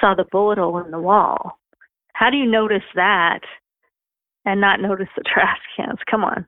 saw 0.00 0.14
the 0.16 0.24
bullet 0.32 0.58
hole 0.58 0.78
in 0.78 0.90
the 0.90 0.98
wall. 0.98 1.59
How 2.20 2.28
do 2.28 2.36
you 2.36 2.44
notice 2.44 2.82
that 2.96 3.40
and 4.44 4.60
not 4.60 4.78
notice 4.78 5.08
the 5.16 5.22
trash 5.26 5.58
cans? 5.74 5.98
Come 6.08 6.22
on. 6.22 6.44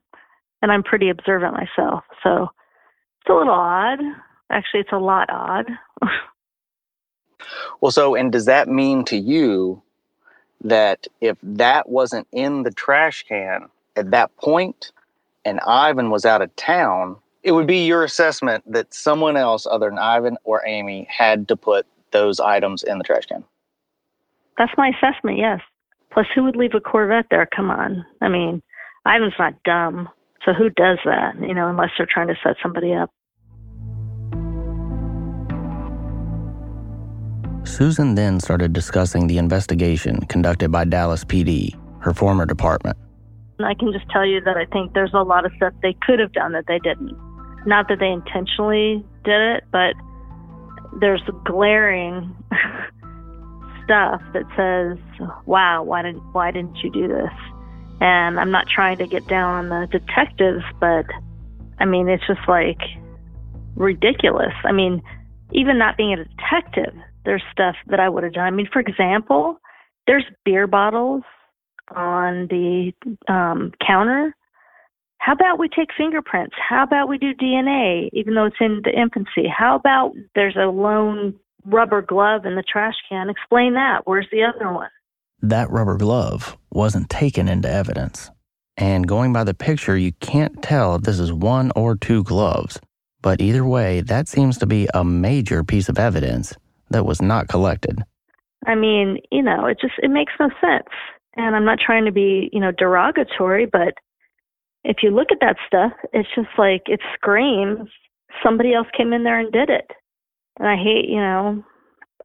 And 0.60 0.70
I'm 0.70 0.82
pretty 0.82 1.08
observant 1.08 1.54
myself. 1.54 2.04
So 2.22 2.50
it's 3.20 3.30
a 3.30 3.32
little 3.32 3.54
odd. 3.54 3.98
Actually, 4.50 4.80
it's 4.80 4.92
a 4.92 4.98
lot 4.98 5.30
odd. 5.30 5.70
well, 7.80 7.90
so, 7.90 8.14
and 8.14 8.30
does 8.30 8.44
that 8.44 8.68
mean 8.68 9.02
to 9.06 9.16
you 9.16 9.82
that 10.60 11.06
if 11.22 11.38
that 11.42 11.88
wasn't 11.88 12.28
in 12.32 12.64
the 12.64 12.70
trash 12.70 13.24
can 13.26 13.66
at 13.96 14.10
that 14.10 14.36
point 14.36 14.92
and 15.46 15.58
Ivan 15.60 16.10
was 16.10 16.26
out 16.26 16.42
of 16.42 16.54
town, 16.54 17.16
it 17.44 17.52
would 17.52 17.66
be 17.66 17.86
your 17.86 18.04
assessment 18.04 18.62
that 18.70 18.92
someone 18.92 19.38
else 19.38 19.66
other 19.68 19.88
than 19.88 19.98
Ivan 19.98 20.36
or 20.44 20.62
Amy 20.66 21.08
had 21.10 21.48
to 21.48 21.56
put 21.56 21.86
those 22.10 22.40
items 22.40 22.82
in 22.82 22.98
the 22.98 23.04
trash 23.04 23.24
can. 23.24 23.42
That's 24.58 24.72
my 24.76 24.88
assessment, 24.90 25.38
yes. 25.38 25.60
Plus, 26.12 26.26
who 26.34 26.44
would 26.44 26.56
leave 26.56 26.74
a 26.74 26.80
Corvette 26.80 27.26
there? 27.30 27.48
Come 27.54 27.70
on. 27.70 28.04
I 28.20 28.28
mean, 28.28 28.62
Ivan's 29.06 29.34
not 29.38 29.54
dumb. 29.64 30.08
So 30.44 30.52
who 30.52 30.70
does 30.70 30.98
that, 31.04 31.34
you 31.40 31.54
know, 31.54 31.68
unless 31.68 31.90
they're 31.96 32.08
trying 32.10 32.28
to 32.28 32.34
set 32.42 32.56
somebody 32.62 32.92
up? 32.92 33.10
Susan 37.64 38.16
then 38.16 38.40
started 38.40 38.72
discussing 38.72 39.28
the 39.28 39.38
investigation 39.38 40.20
conducted 40.26 40.70
by 40.70 40.84
Dallas 40.84 41.24
PD, 41.24 41.74
her 42.00 42.12
former 42.12 42.44
department. 42.44 42.98
I 43.60 43.74
can 43.74 43.92
just 43.92 44.08
tell 44.10 44.26
you 44.26 44.40
that 44.40 44.56
I 44.56 44.66
think 44.66 44.94
there's 44.94 45.14
a 45.14 45.22
lot 45.22 45.46
of 45.46 45.52
stuff 45.56 45.72
they 45.80 45.96
could 46.02 46.18
have 46.18 46.32
done 46.32 46.52
that 46.52 46.64
they 46.66 46.80
didn't. 46.80 47.16
Not 47.64 47.88
that 47.88 48.00
they 48.00 48.10
intentionally 48.10 49.04
did 49.24 49.40
it, 49.40 49.64
but 49.70 49.94
there's 51.00 51.22
glaring 51.44 52.34
stuff 53.84 54.22
that 54.32 54.44
says, 54.56 54.98
"Wow, 55.46 55.82
why 55.82 56.02
didn't 56.02 56.22
why 56.32 56.50
didn't 56.50 56.76
you 56.82 56.90
do 56.90 57.08
this?" 57.08 57.32
And 58.00 58.40
I'm 58.40 58.50
not 58.50 58.66
trying 58.68 58.98
to 58.98 59.06
get 59.06 59.26
down 59.28 59.54
on 59.54 59.68
the 59.68 59.86
detectives, 59.98 60.64
but 60.80 61.06
I 61.78 61.84
mean, 61.84 62.08
it's 62.08 62.26
just 62.26 62.46
like 62.48 62.80
ridiculous. 63.76 64.54
I 64.64 64.72
mean, 64.72 65.02
even 65.52 65.78
not 65.78 65.96
being 65.96 66.12
a 66.12 66.24
detective, 66.24 66.94
there's 67.24 67.42
stuff 67.52 67.76
that 67.88 68.00
I 68.00 68.08
would 68.08 68.24
have 68.24 68.32
done. 68.32 68.44
I 68.44 68.50
mean, 68.50 68.68
for 68.72 68.80
example, 68.80 69.60
there's 70.06 70.24
beer 70.44 70.66
bottles 70.66 71.22
on 71.94 72.48
the 72.48 72.92
um, 73.28 73.72
counter. 73.86 74.34
How 75.18 75.34
about 75.34 75.58
we 75.58 75.68
take 75.68 75.90
fingerprints? 75.96 76.56
How 76.58 76.82
about 76.82 77.08
we 77.08 77.18
do 77.18 77.34
DNA, 77.34 78.08
even 78.12 78.34
though 78.34 78.46
it's 78.46 78.56
in 78.60 78.80
the 78.84 78.90
infancy? 78.90 79.46
How 79.48 79.76
about 79.76 80.12
there's 80.34 80.56
a 80.56 80.66
lone 80.66 81.34
rubber 81.64 82.02
glove 82.02 82.44
in 82.44 82.54
the 82.54 82.62
trash 82.62 82.94
can? 83.08 83.28
Explain 83.28 83.74
that. 83.74 84.02
Where's 84.04 84.28
the 84.30 84.42
other 84.44 84.72
one? 84.72 84.90
That 85.42 85.70
rubber 85.70 85.96
glove 85.96 86.56
wasn't 86.70 87.10
taken 87.10 87.48
into 87.48 87.70
evidence. 87.70 88.30
And 88.76 89.06
going 89.06 89.32
by 89.32 89.44
the 89.44 89.54
picture, 89.54 89.96
you 89.96 90.12
can't 90.20 90.62
tell 90.62 90.94
if 90.94 91.02
this 91.02 91.18
is 91.18 91.32
one 91.32 91.72
or 91.76 91.96
two 91.96 92.22
gloves. 92.24 92.80
But 93.20 93.40
either 93.40 93.64
way, 93.64 94.00
that 94.02 94.28
seems 94.28 94.58
to 94.58 94.66
be 94.66 94.88
a 94.94 95.04
major 95.04 95.62
piece 95.62 95.88
of 95.88 95.98
evidence 95.98 96.54
that 96.90 97.06
was 97.06 97.22
not 97.22 97.48
collected. 97.48 98.02
I 98.66 98.74
mean, 98.74 99.18
you 99.30 99.42
know, 99.42 99.66
it 99.66 99.78
just 99.80 99.94
it 100.02 100.10
makes 100.10 100.32
no 100.38 100.48
sense. 100.60 100.88
And 101.36 101.56
I'm 101.56 101.64
not 101.64 101.78
trying 101.84 102.04
to 102.04 102.12
be, 102.12 102.50
you 102.52 102.60
know, 102.60 102.72
derogatory, 102.72 103.66
but 103.66 103.94
if 104.84 104.98
you 105.02 105.10
look 105.10 105.28
at 105.30 105.38
that 105.40 105.56
stuff, 105.66 105.92
it's 106.12 106.28
just 106.34 106.50
like 106.58 106.82
it 106.86 107.00
screams 107.14 107.88
somebody 108.42 108.74
else 108.74 108.88
came 108.96 109.12
in 109.12 109.24
there 109.24 109.38
and 109.38 109.52
did 109.52 109.70
it. 109.70 109.90
And 110.58 110.68
I 110.68 110.76
hate, 110.76 111.08
you 111.08 111.20
know, 111.20 111.64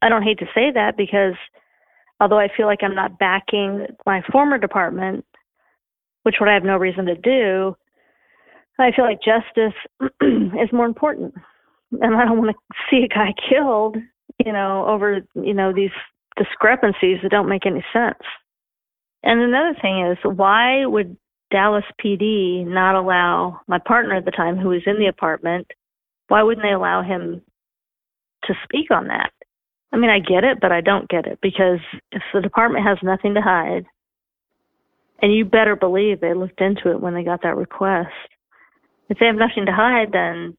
I 0.02 0.08
don't 0.08 0.22
hate 0.22 0.38
to 0.38 0.46
say 0.54 0.70
that 0.72 0.96
because 0.96 1.34
although 2.20 2.38
I 2.38 2.48
feel 2.54 2.66
like 2.66 2.82
I'm 2.82 2.94
not 2.94 3.18
backing 3.18 3.86
my 4.06 4.22
former 4.30 4.58
department, 4.58 5.24
which 6.22 6.36
what 6.40 6.48
I 6.48 6.54
have 6.54 6.64
no 6.64 6.76
reason 6.76 7.06
to 7.06 7.14
do, 7.14 7.76
I 8.78 8.92
feel 8.92 9.04
like 9.04 9.20
justice 9.22 9.74
is 10.22 10.72
more 10.72 10.86
important. 10.86 11.34
And 12.00 12.14
I 12.14 12.24
don't 12.24 12.38
want 12.38 12.54
to 12.54 12.76
see 12.90 13.04
a 13.04 13.08
guy 13.08 13.34
killed, 13.48 13.96
you 14.44 14.52
know, 14.52 14.86
over, 14.86 15.20
you 15.34 15.54
know, 15.54 15.72
these 15.72 15.90
discrepancies 16.36 17.18
that 17.22 17.30
don't 17.30 17.48
make 17.48 17.66
any 17.66 17.84
sense. 17.92 18.22
And 19.24 19.40
another 19.40 19.76
thing 19.80 20.06
is, 20.06 20.18
why 20.22 20.86
would 20.86 21.16
Dallas 21.50 21.84
PD 22.02 22.64
not 22.64 22.94
allow 22.94 23.60
my 23.66 23.78
partner 23.78 24.14
at 24.14 24.24
the 24.24 24.30
time, 24.30 24.56
who 24.56 24.68
was 24.68 24.82
in 24.86 24.98
the 24.98 25.06
apartment, 25.06 25.66
why 26.28 26.42
wouldn't 26.42 26.64
they 26.64 26.72
allow 26.72 27.02
him 27.02 27.42
to 28.48 28.54
speak 28.64 28.90
on 28.90 29.06
that? 29.08 29.30
I 29.92 29.96
mean, 29.96 30.10
I 30.10 30.18
get 30.18 30.44
it, 30.44 30.58
but 30.60 30.72
I 30.72 30.80
don't 30.80 31.08
get 31.08 31.26
it 31.26 31.38
because 31.40 31.80
if 32.12 32.22
the 32.34 32.42
department 32.42 32.84
has 32.86 32.98
nothing 33.02 33.34
to 33.34 33.40
hide, 33.40 33.86
and 35.20 35.34
you 35.34 35.44
better 35.44 35.74
believe 35.76 36.20
they 36.20 36.34
looked 36.34 36.60
into 36.60 36.90
it 36.90 37.00
when 37.00 37.14
they 37.14 37.24
got 37.24 37.42
that 37.42 37.56
request. 37.56 38.10
If 39.08 39.18
they 39.18 39.26
have 39.26 39.36
nothing 39.36 39.66
to 39.66 39.72
hide, 39.72 40.12
then 40.12 40.56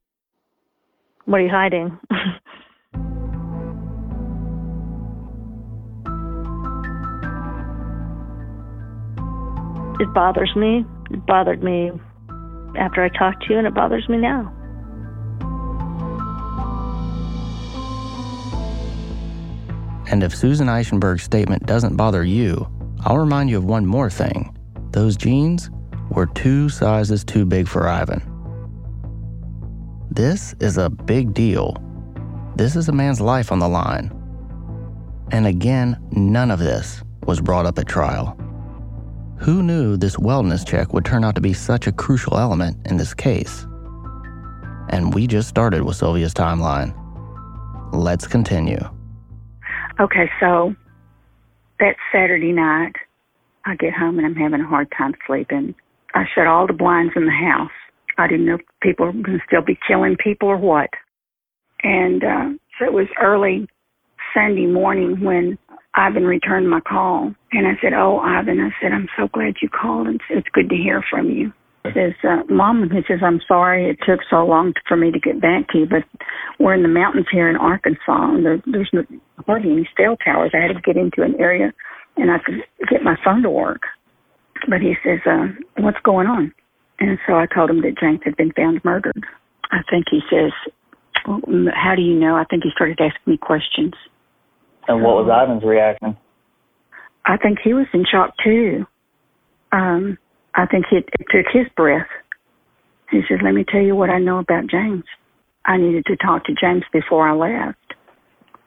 what 1.26 1.40
are 1.40 1.44
you 1.44 1.50
hiding? 1.50 1.98
it 10.02 10.14
bothers 10.14 10.52
me. 10.56 10.84
It 11.12 11.26
bothered 11.26 11.64
me 11.64 11.92
after 12.78 13.04
I 13.04 13.10
talked 13.10 13.46
to 13.46 13.54
you, 13.54 13.60
and 13.60 13.68
it 13.68 13.74
bothers 13.74 14.10
me 14.10 14.18
now. 14.18 14.54
And 20.10 20.24
if 20.24 20.36
Susan 20.36 20.68
Eichenberg's 20.68 21.24
statement 21.24 21.66
doesn't 21.66 21.96
bother 21.96 22.24
you, 22.24 22.68
I'll 23.02 23.20
remind 23.20 23.50
you 23.50 23.58
of 23.58 23.66
one 23.66 23.86
more 23.86 24.10
thing. 24.10 24.58
Those 24.92 25.16
jeans 25.16 25.70
were 26.10 26.26
two 26.26 26.68
sizes 26.68 27.24
too 27.24 27.46
big 27.46 27.68
for 27.68 27.88
Ivan. 27.88 28.22
This 30.10 30.56
is 30.60 30.78
a 30.78 30.90
big 30.90 31.36
deal. 31.36 31.78
This 32.56 32.76
is 32.76 32.90
a 32.90 32.92
man's 32.92 33.22
life 33.22 33.52
on 33.52 33.60
the 33.60 33.70
line. 33.70 34.12
And 35.32 35.46
again, 35.46 35.98
none 36.12 36.50
of 36.50 36.58
this 36.58 37.04
was 37.26 37.40
brought 37.40 37.68
up 37.68 37.78
at 37.78 37.88
trial. 37.88 38.36
Who 39.38 39.62
knew 39.62 39.96
this 39.96 40.16
wellness 40.16 40.68
check 40.68 40.92
would 40.92 41.06
turn 41.06 41.24
out 41.24 41.36
to 41.36 41.42
be 41.42 41.54
such 41.54 41.86
a 41.86 41.92
crucial 41.92 42.38
element 42.38 42.78
in 42.88 42.98
this 42.98 43.14
case? 43.14 43.68
And 44.90 45.14
we 45.14 45.28
just 45.28 45.48
started 45.48 45.84
with 45.84 45.98
Sylvia's 45.98 46.34
timeline. 46.34 46.96
Let's 47.94 48.26
continue. 48.26 48.80
Okay, 50.00 50.30
so 50.40 50.74
that 51.80 51.96
Saturday 52.12 52.54
night, 52.54 52.94
I 53.66 53.76
get 53.76 53.94
home 53.94 54.18
and 54.18 54.26
I'm 54.26 54.36
having 54.36 54.62
a 54.62 54.68
hard 54.68 54.88
time 54.98 55.14
sleeping. 55.28 55.76
I 56.16 56.24
shut 56.34 56.48
all 56.48 56.68
the 56.68 56.74
blinds 56.74 57.14
in 57.18 57.26
the 57.26 57.32
house. 57.32 57.72
I 58.18 58.28
didn't 58.28 58.46
know 58.46 58.56
if 58.56 58.62
people 58.82 59.08
were 59.08 59.12
going 59.12 59.40
to 59.40 59.46
still 59.46 59.62
be 59.62 59.78
killing 59.88 60.16
people 60.22 60.48
or 60.48 60.58
what. 60.58 60.90
And 61.84 62.24
uh, 62.24 62.50
so 62.78 62.86
it 62.86 62.94
was 62.94 63.08
early 63.22 63.68
Sunday 64.34 64.68
morning 64.68 65.22
when 65.24 65.58
Ivan 65.96 66.24
returned 66.24 66.70
my 66.70 66.80
call. 66.80 67.34
And 67.52 67.68
I 67.68 67.74
said, 67.82 67.94
Oh, 67.94 68.20
Ivan, 68.20 68.60
I 68.62 68.70
said, 68.82 68.94
I'm 68.94 69.10
so 69.18 69.28
glad 69.28 69.56
you 69.62 69.70
called. 69.70 70.08
And 70.08 70.22
it's 70.30 70.48
good 70.54 70.70
to 70.70 70.76
hear 70.76 71.04
from 71.10 71.30
you. 71.30 71.52
Says, 71.86 72.14
uh, 72.24 72.44
Mom, 72.50 72.90
he 72.92 73.02
says, 73.08 73.20
I'm 73.24 73.40
sorry 73.48 73.90
it 73.90 73.98
took 74.06 74.20
so 74.30 74.46
long 74.46 74.74
for 74.88 74.98
me 74.98 75.12
to 75.12 75.20
get 75.20 75.42
back 75.42 75.70
to 75.70 75.80
you, 75.80 75.86
but 75.86 76.04
we're 76.60 76.76
in 76.76 76.84
the 76.84 76.90
mountains 76.90 77.26
here 77.32 77.50
in 77.50 77.56
Arkansas, 77.56 78.00
and 78.08 78.46
there, 78.46 78.62
there's 78.66 78.90
no, 78.92 79.04
hardly 79.48 79.72
any 79.72 79.90
cell 79.98 80.18
towers. 80.24 80.52
I 80.54 80.68
had 80.68 80.76
to 80.76 80.82
get 80.82 80.98
into 80.98 81.24
an 81.24 81.36
area, 81.40 81.72
and 82.18 82.30
I 82.30 82.38
could 82.46 82.56
get 82.90 83.02
my 83.02 83.16
phone 83.24 83.42
to 83.44 83.50
work. 83.50 83.82
But 84.68 84.82
he 84.82 84.94
says, 85.04 85.20
uh, 85.26 85.48
what's 85.78 85.98
going 86.04 86.28
on? 86.28 86.54
And 87.00 87.18
so 87.26 87.36
I 87.36 87.46
told 87.46 87.70
him 87.70 87.82
that 87.82 87.98
James 88.00 88.20
had 88.26 88.36
been 88.36 88.52
found 88.52 88.84
murdered. 88.84 89.24
I 89.72 89.80
think 89.90 90.06
he 90.12 90.20
says, 90.30 90.52
well, 91.26 91.42
how 91.74 91.96
do 91.96 92.02
you 92.02 92.20
know? 92.20 92.36
I 92.36 92.44
think 92.44 92.64
he 92.64 92.72
started 92.76 93.00
asking 93.00 93.34
me 93.34 93.38
questions. 93.38 93.94
And 94.88 95.02
what 95.02 95.16
was 95.16 95.30
Ivan's 95.32 95.64
reaction? 95.64 96.18
I 97.26 97.38
think 97.38 97.60
he 97.64 97.74
was 97.74 97.88
in 97.94 98.04
shock 98.10 98.34
too. 98.44 98.86
Um, 99.72 100.18
I 100.60 100.66
think 100.66 100.86
it, 100.92 101.08
it 101.20 101.26
took 101.32 101.46
his 101.54 101.68
breath. 101.78 102.08
He 103.10 103.22
says, 103.30 103.40
let 103.42 103.54
me 103.54 103.64
tell 103.64 103.82
you 103.82 103.96
what 103.96 104.10
I 104.10 104.20
know 104.20 104.40
about 104.40 104.68
James. 104.68 105.06
I 105.66 105.78
needed 105.78 106.06
to 106.08 106.18
talk 106.18 106.46
to 106.46 106.54
James 106.54 106.84
before 106.92 107.28
I 107.28 107.34
left. 107.34 107.78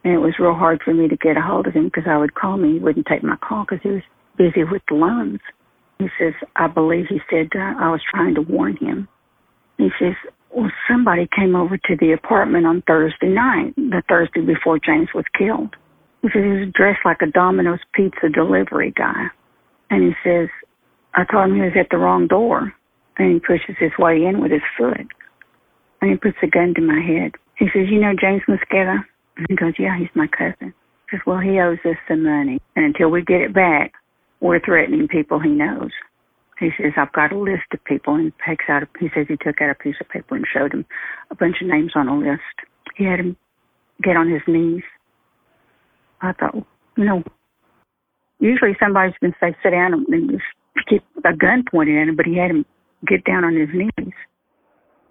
And 0.02 0.14
it 0.14 0.18
was 0.18 0.34
real 0.38 0.54
hard 0.54 0.80
for 0.82 0.94
me 0.94 1.06
to 1.08 1.16
get 1.16 1.36
a 1.36 1.42
hold 1.42 1.66
of 1.66 1.74
him 1.74 1.84
because 1.84 2.04
I 2.08 2.16
would 2.16 2.34
call 2.34 2.56
me. 2.56 2.72
He 2.72 2.78
wouldn't 2.78 3.06
take 3.06 3.22
my 3.22 3.36
call 3.36 3.64
because 3.68 3.82
he 3.82 3.90
was 3.90 4.02
busy 4.38 4.64
with 4.64 4.82
the 4.88 4.94
loans. 4.94 5.40
He 5.98 6.06
says, 6.18 6.32
I 6.56 6.66
believe 6.66 7.06
he 7.08 7.20
said 7.30 7.50
uh, 7.54 7.74
I 7.78 7.90
was 7.90 8.00
trying 8.10 8.34
to 8.36 8.40
warn 8.40 8.76
him. 8.78 9.06
He 9.76 9.90
says, 10.00 10.14
well, 10.50 10.70
somebody 10.90 11.28
came 11.36 11.54
over 11.54 11.76
to 11.76 11.96
the 12.00 12.12
apartment 12.12 12.66
on 12.66 12.82
Thursday 12.86 13.28
night, 13.28 13.76
the 13.76 14.02
Thursday 14.08 14.40
before 14.40 14.78
James 14.78 15.08
was 15.14 15.24
killed. 15.38 15.76
He 16.22 16.28
says 16.28 16.42
he 16.42 16.66
was 16.66 16.72
dressed 16.74 17.04
like 17.04 17.20
a 17.20 17.30
Domino's 17.30 17.80
pizza 17.94 18.28
delivery 18.28 18.92
guy. 18.96 19.28
And 19.90 20.02
he 20.02 20.12
says, 20.24 20.48
I 21.14 21.24
told 21.24 21.50
him 21.50 21.56
he 21.56 21.62
was 21.62 21.76
at 21.78 21.88
the 21.90 21.98
wrong 21.98 22.26
door. 22.26 22.72
And 23.18 23.34
he 23.34 23.40
pushes 23.40 23.76
his 23.78 23.92
way 23.98 24.24
in 24.24 24.40
with 24.40 24.50
his 24.50 24.62
foot. 24.76 25.06
And 26.00 26.10
he 26.10 26.16
puts 26.16 26.38
a 26.42 26.46
gun 26.46 26.74
to 26.74 26.80
my 26.80 27.00
head. 27.00 27.32
He 27.58 27.66
says, 27.66 27.88
You 27.90 28.00
know 28.00 28.14
James 28.18 28.42
Mosqueda? 28.48 29.04
And 29.36 29.46
he 29.48 29.54
goes, 29.54 29.74
Yeah, 29.78 29.98
he's 29.98 30.08
my 30.14 30.26
cousin. 30.26 30.74
He 31.10 31.16
says, 31.16 31.20
Well, 31.26 31.38
he 31.38 31.60
owes 31.60 31.78
us 31.84 31.96
some 32.08 32.24
money. 32.24 32.60
And 32.74 32.86
until 32.86 33.10
we 33.10 33.22
get 33.22 33.42
it 33.42 33.54
back, 33.54 33.92
we're 34.40 34.60
threatening 34.60 35.08
people 35.08 35.38
he 35.38 35.50
knows. 35.50 35.90
He 36.58 36.70
says, 36.78 36.92
I've 36.96 37.12
got 37.12 37.32
a 37.32 37.38
list 37.38 37.68
of 37.72 37.84
people. 37.84 38.14
And 38.14 38.32
takes 38.46 38.64
out 38.68 38.82
a, 38.82 38.88
he 38.98 39.08
says 39.14 39.26
he 39.28 39.36
took 39.36 39.60
out 39.60 39.70
a 39.70 39.74
piece 39.74 39.96
of 40.00 40.08
paper 40.08 40.34
and 40.34 40.46
showed 40.50 40.72
him 40.72 40.86
a 41.30 41.34
bunch 41.34 41.56
of 41.60 41.68
names 41.68 41.92
on 41.94 42.08
a 42.08 42.18
list. 42.18 42.40
He 42.96 43.04
had 43.04 43.20
him 43.20 43.36
get 44.02 44.16
on 44.16 44.30
his 44.30 44.42
knees. 44.46 44.82
I 46.22 46.32
thought, 46.32 46.54
you 46.96 47.04
know, 47.04 47.22
usually 48.38 48.76
somebody's 48.80 49.14
going 49.20 49.32
to 49.32 49.38
say, 49.40 49.56
sit 49.62 49.70
down 49.70 49.92
and 49.92 50.30
just 50.30 50.44
keep 50.88 51.02
a 51.24 51.36
gun 51.36 51.64
pointed 51.70 52.00
at 52.00 52.08
him, 52.08 52.16
but 52.16 52.26
he 52.26 52.36
had 52.36 52.50
him 52.50 52.64
get 53.06 53.24
down 53.24 53.44
on 53.44 53.54
his 53.56 53.68
knees. 53.72 54.14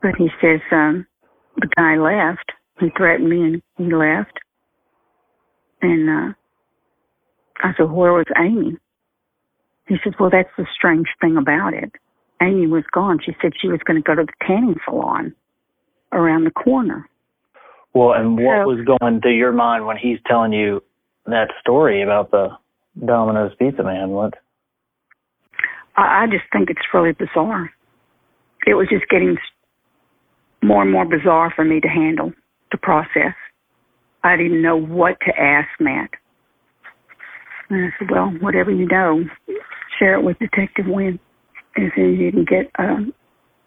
But 0.01 0.15
he 0.17 0.29
says, 0.41 0.61
um, 0.71 1.05
the 1.57 1.67
guy 1.75 1.97
left. 1.97 2.51
He 2.79 2.89
threatened 2.97 3.29
me 3.29 3.41
and 3.43 3.61
he 3.77 3.93
left. 3.93 4.39
And, 5.81 6.09
uh, 6.09 6.33
I 7.63 7.73
said, 7.77 7.91
where 7.91 8.13
was 8.13 8.25
Amy? 8.37 8.77
He 9.87 9.97
said, 10.03 10.13
well, 10.19 10.29
that's 10.31 10.49
the 10.57 10.65
strange 10.75 11.07
thing 11.19 11.37
about 11.37 11.73
it. 11.73 11.91
Amy 12.41 12.65
was 12.65 12.83
gone. 12.91 13.19
She 13.23 13.33
said 13.41 13.51
she 13.59 13.67
was 13.67 13.79
going 13.85 14.01
to 14.01 14.07
go 14.07 14.15
to 14.15 14.25
the 14.25 14.45
tanning 14.47 14.75
salon 14.85 15.35
around 16.11 16.45
the 16.45 16.51
corner. 16.51 17.07
Well, 17.93 18.13
and 18.13 18.37
what 18.37 18.63
So- 18.63 18.67
was 18.67 18.85
going 18.99 19.21
through 19.21 19.37
your 19.37 19.51
mind 19.51 19.85
when 19.85 19.97
he's 19.97 20.17
telling 20.25 20.53
you 20.53 20.81
that 21.25 21.49
story 21.59 22.01
about 22.01 22.31
the 22.31 22.49
Domino's 23.05 23.53
Pizza 23.59 23.83
Man? 23.83 24.09
What? 24.09 24.33
I, 25.97 26.25
just 26.27 26.43
think 26.51 26.69
it's 26.69 26.81
really 26.93 27.13
bizarre. 27.13 27.69
It 28.65 28.75
was 28.75 28.87
just 28.89 29.09
getting 29.09 29.37
more 30.63 30.83
and 30.83 30.91
more 30.91 31.05
bizarre 31.05 31.51
for 31.55 31.65
me 31.65 31.79
to 31.79 31.87
handle, 31.87 32.31
to 32.71 32.77
process. 32.77 33.35
I 34.23 34.37
didn't 34.37 34.61
know 34.61 34.77
what 34.77 35.17
to 35.25 35.39
ask 35.39 35.67
Matt. 35.79 36.11
And 37.69 37.85
I 37.85 37.89
said, 37.97 38.09
well, 38.11 38.29
whatever 38.39 38.71
you 38.71 38.87
know, 38.87 39.23
share 39.97 40.15
it 40.15 40.23
with 40.23 40.39
Detective 40.39 40.85
Wynn. 40.87 41.19
As 41.77 41.91
soon 41.95 42.15
as 42.15 42.19
you 42.19 42.31
can 42.31 42.45
get 42.45 42.69
um, 42.77 43.13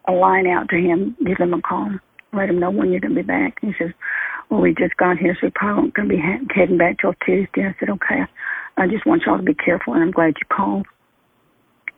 a 0.07 0.13
line 0.13 0.47
out 0.47 0.69
to 0.69 0.77
him, 0.77 1.17
give 1.25 1.39
him 1.39 1.55
a 1.55 1.63
call. 1.63 1.91
Let 2.33 2.51
him 2.51 2.61
know 2.61 2.71
when 2.71 2.91
you're 2.91 3.01
going 3.01 3.15
to 3.15 3.23
be 3.23 3.27
back. 3.27 3.59
He 3.63 3.73
says, 3.79 3.91
well, 4.51 4.61
we 4.61 4.75
just 4.75 4.97
got 4.99 5.17
here, 5.17 5.35
so 5.41 5.47
we 5.47 5.53
probably 5.55 5.83
won't 5.83 5.95
going 5.95 6.09
to 6.09 6.15
be 6.15 6.21
ha- 6.21 6.45
heading 6.55 6.79
back 6.79 6.99
till 7.01 7.15
Tuesday. 7.25 7.67
I 7.67 7.75
said, 7.81 7.89
okay. 7.91 8.23
I 8.77 8.87
just 8.87 9.07
want 9.07 9.23
y'all 9.25 9.39
to 9.39 9.43
be 9.43 9.55
careful, 9.55 9.95
and 9.95 10.03
I'm 10.03 10.11
glad 10.11 10.35
you 10.37 10.47
called. 10.55 10.87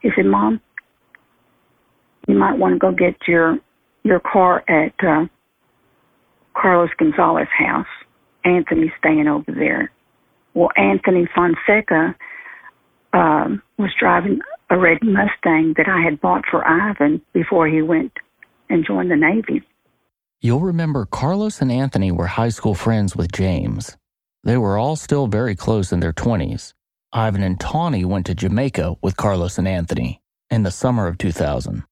He 0.01 0.11
said, 0.15 0.27
Mom, 0.27 0.61
you 2.29 2.37
might 2.37 2.59
want 2.59 2.75
to 2.75 2.79
go 2.79 2.93
get 2.93 3.17
your 3.27 3.59
your 4.05 4.21
car 4.21 4.63
at 4.69 4.95
uh, 5.05 5.27
Carlos 6.57 6.91
Gonzalez's 6.99 7.49
house. 7.57 7.87
Anthony's 8.45 8.93
staying 8.99 9.27
over 9.27 9.51
there. 9.53 9.91
Well, 10.55 10.71
Anthony 10.77 11.27
Fonseca 11.35 12.15
um, 13.13 13.63
was 13.79 13.91
driving 13.99 14.41
a 14.71 14.79
red 14.79 14.99
Mustang 15.03 15.75
that 15.77 15.89
I 15.89 16.03
had 16.03 16.21
bought 16.21 16.45
for 16.51 16.67
Ivan 16.67 17.21
before 17.33 17.67
he 17.67 17.83
went 17.83 18.13
and 18.69 18.85
joined 18.87 19.11
the 19.11 19.17
Navy. 19.17 19.63
You'll 20.41 20.61
remember 20.61 21.07
Carlos 21.07 21.61
and 21.61 21.73
Anthony 21.73 22.13
were 22.13 22.27
high 22.27 22.51
school 22.51 22.75
friends 22.75 23.17
with 23.17 23.33
James. 23.33 23.97
They 24.45 24.57
were 24.57 24.79
all 24.79 24.95
still 24.97 25.27
very 25.27 25.57
close 25.57 25.93
in 25.93 26.01
their 26.01 26.13
20s. 26.13 26.73
Ivan 27.13 27.43
and 27.43 27.59
Tawny 27.59 28.05
went 28.05 28.27
to 28.27 28.35
Jamaica 28.35 28.97
with 29.03 29.17
Carlos 29.17 29.59
and 29.59 29.69
Anthony 29.69 30.21
in 30.51 30.63
the 30.65 30.71
summer 30.71 31.07
of 31.07 31.19
2000. 31.19 31.85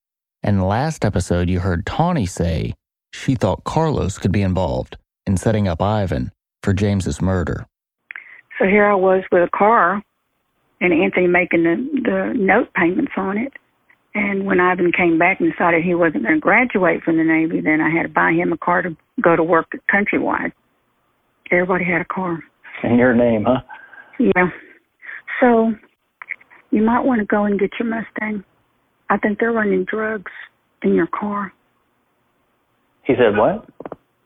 And 0.43 0.67
last 0.67 1.03
episode, 1.03 1.49
you 1.49 1.59
heard 1.59 1.85
Tawny 1.85 2.25
say 2.25 2.73
she 3.13 3.35
thought 3.35 3.63
Carlos 3.63 4.17
could 4.17 4.31
be 4.31 4.41
involved 4.41 4.97
in 5.25 5.37
setting 5.37 5.67
up 5.67 5.81
Ivan 5.81 6.31
for 6.61 6.73
James's 6.73 7.21
murder. 7.21 7.65
So 8.59 8.65
here 8.65 8.85
I 8.85 8.95
was 8.95 9.23
with 9.31 9.43
a 9.43 9.49
car, 9.57 10.01
and 10.79 10.93
Anthony 10.93 11.27
making 11.27 11.63
the, 11.63 12.01
the 12.03 12.33
note 12.35 12.73
payments 12.73 13.13
on 13.17 13.37
it. 13.37 13.53
And 14.13 14.45
when 14.45 14.59
Ivan 14.59 14.91
came 14.91 15.17
back 15.17 15.39
and 15.39 15.51
decided 15.51 15.83
he 15.83 15.95
wasn't 15.95 16.23
going 16.23 16.35
to 16.35 16.39
graduate 16.39 17.03
from 17.03 17.17
the 17.17 17.23
Navy, 17.23 17.59
then 17.59 17.81
I 17.81 17.89
had 17.89 18.03
to 18.03 18.09
buy 18.09 18.31
him 18.31 18.53
a 18.53 18.57
car 18.57 18.81
to 18.81 18.95
go 19.21 19.35
to 19.35 19.43
work 19.43 19.67
at 19.73 19.81
Countrywide. 19.93 20.53
Everybody 21.51 21.85
had 21.85 22.01
a 22.01 22.05
car. 22.05 22.39
In 22.83 22.97
your 22.97 23.13
name, 23.13 23.45
huh? 23.45 23.61
Yeah. 24.19 24.49
So 25.39 25.73
you 26.71 26.81
might 26.81 27.01
want 27.01 27.19
to 27.19 27.25
go 27.25 27.45
and 27.45 27.59
get 27.59 27.71
your 27.79 27.89
Mustang. 27.89 28.43
I 29.09 29.17
think 29.17 29.39
they're 29.39 29.51
running 29.51 29.85
drugs 29.85 30.31
in 30.81 30.93
your 30.93 31.07
car. 31.07 31.53
He 33.03 33.13
said 33.13 33.37
what? 33.37 33.67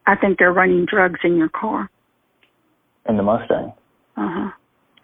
I 0.07 0.15
think 0.15 0.39
they're 0.39 0.53
running 0.53 0.85
drugs 0.85 1.19
in 1.23 1.37
your 1.37 1.49
car. 1.49 1.89
In 3.07 3.17
the 3.17 3.23
Mustang. 3.23 3.73
Uh 4.17 4.29
huh. 4.29 4.51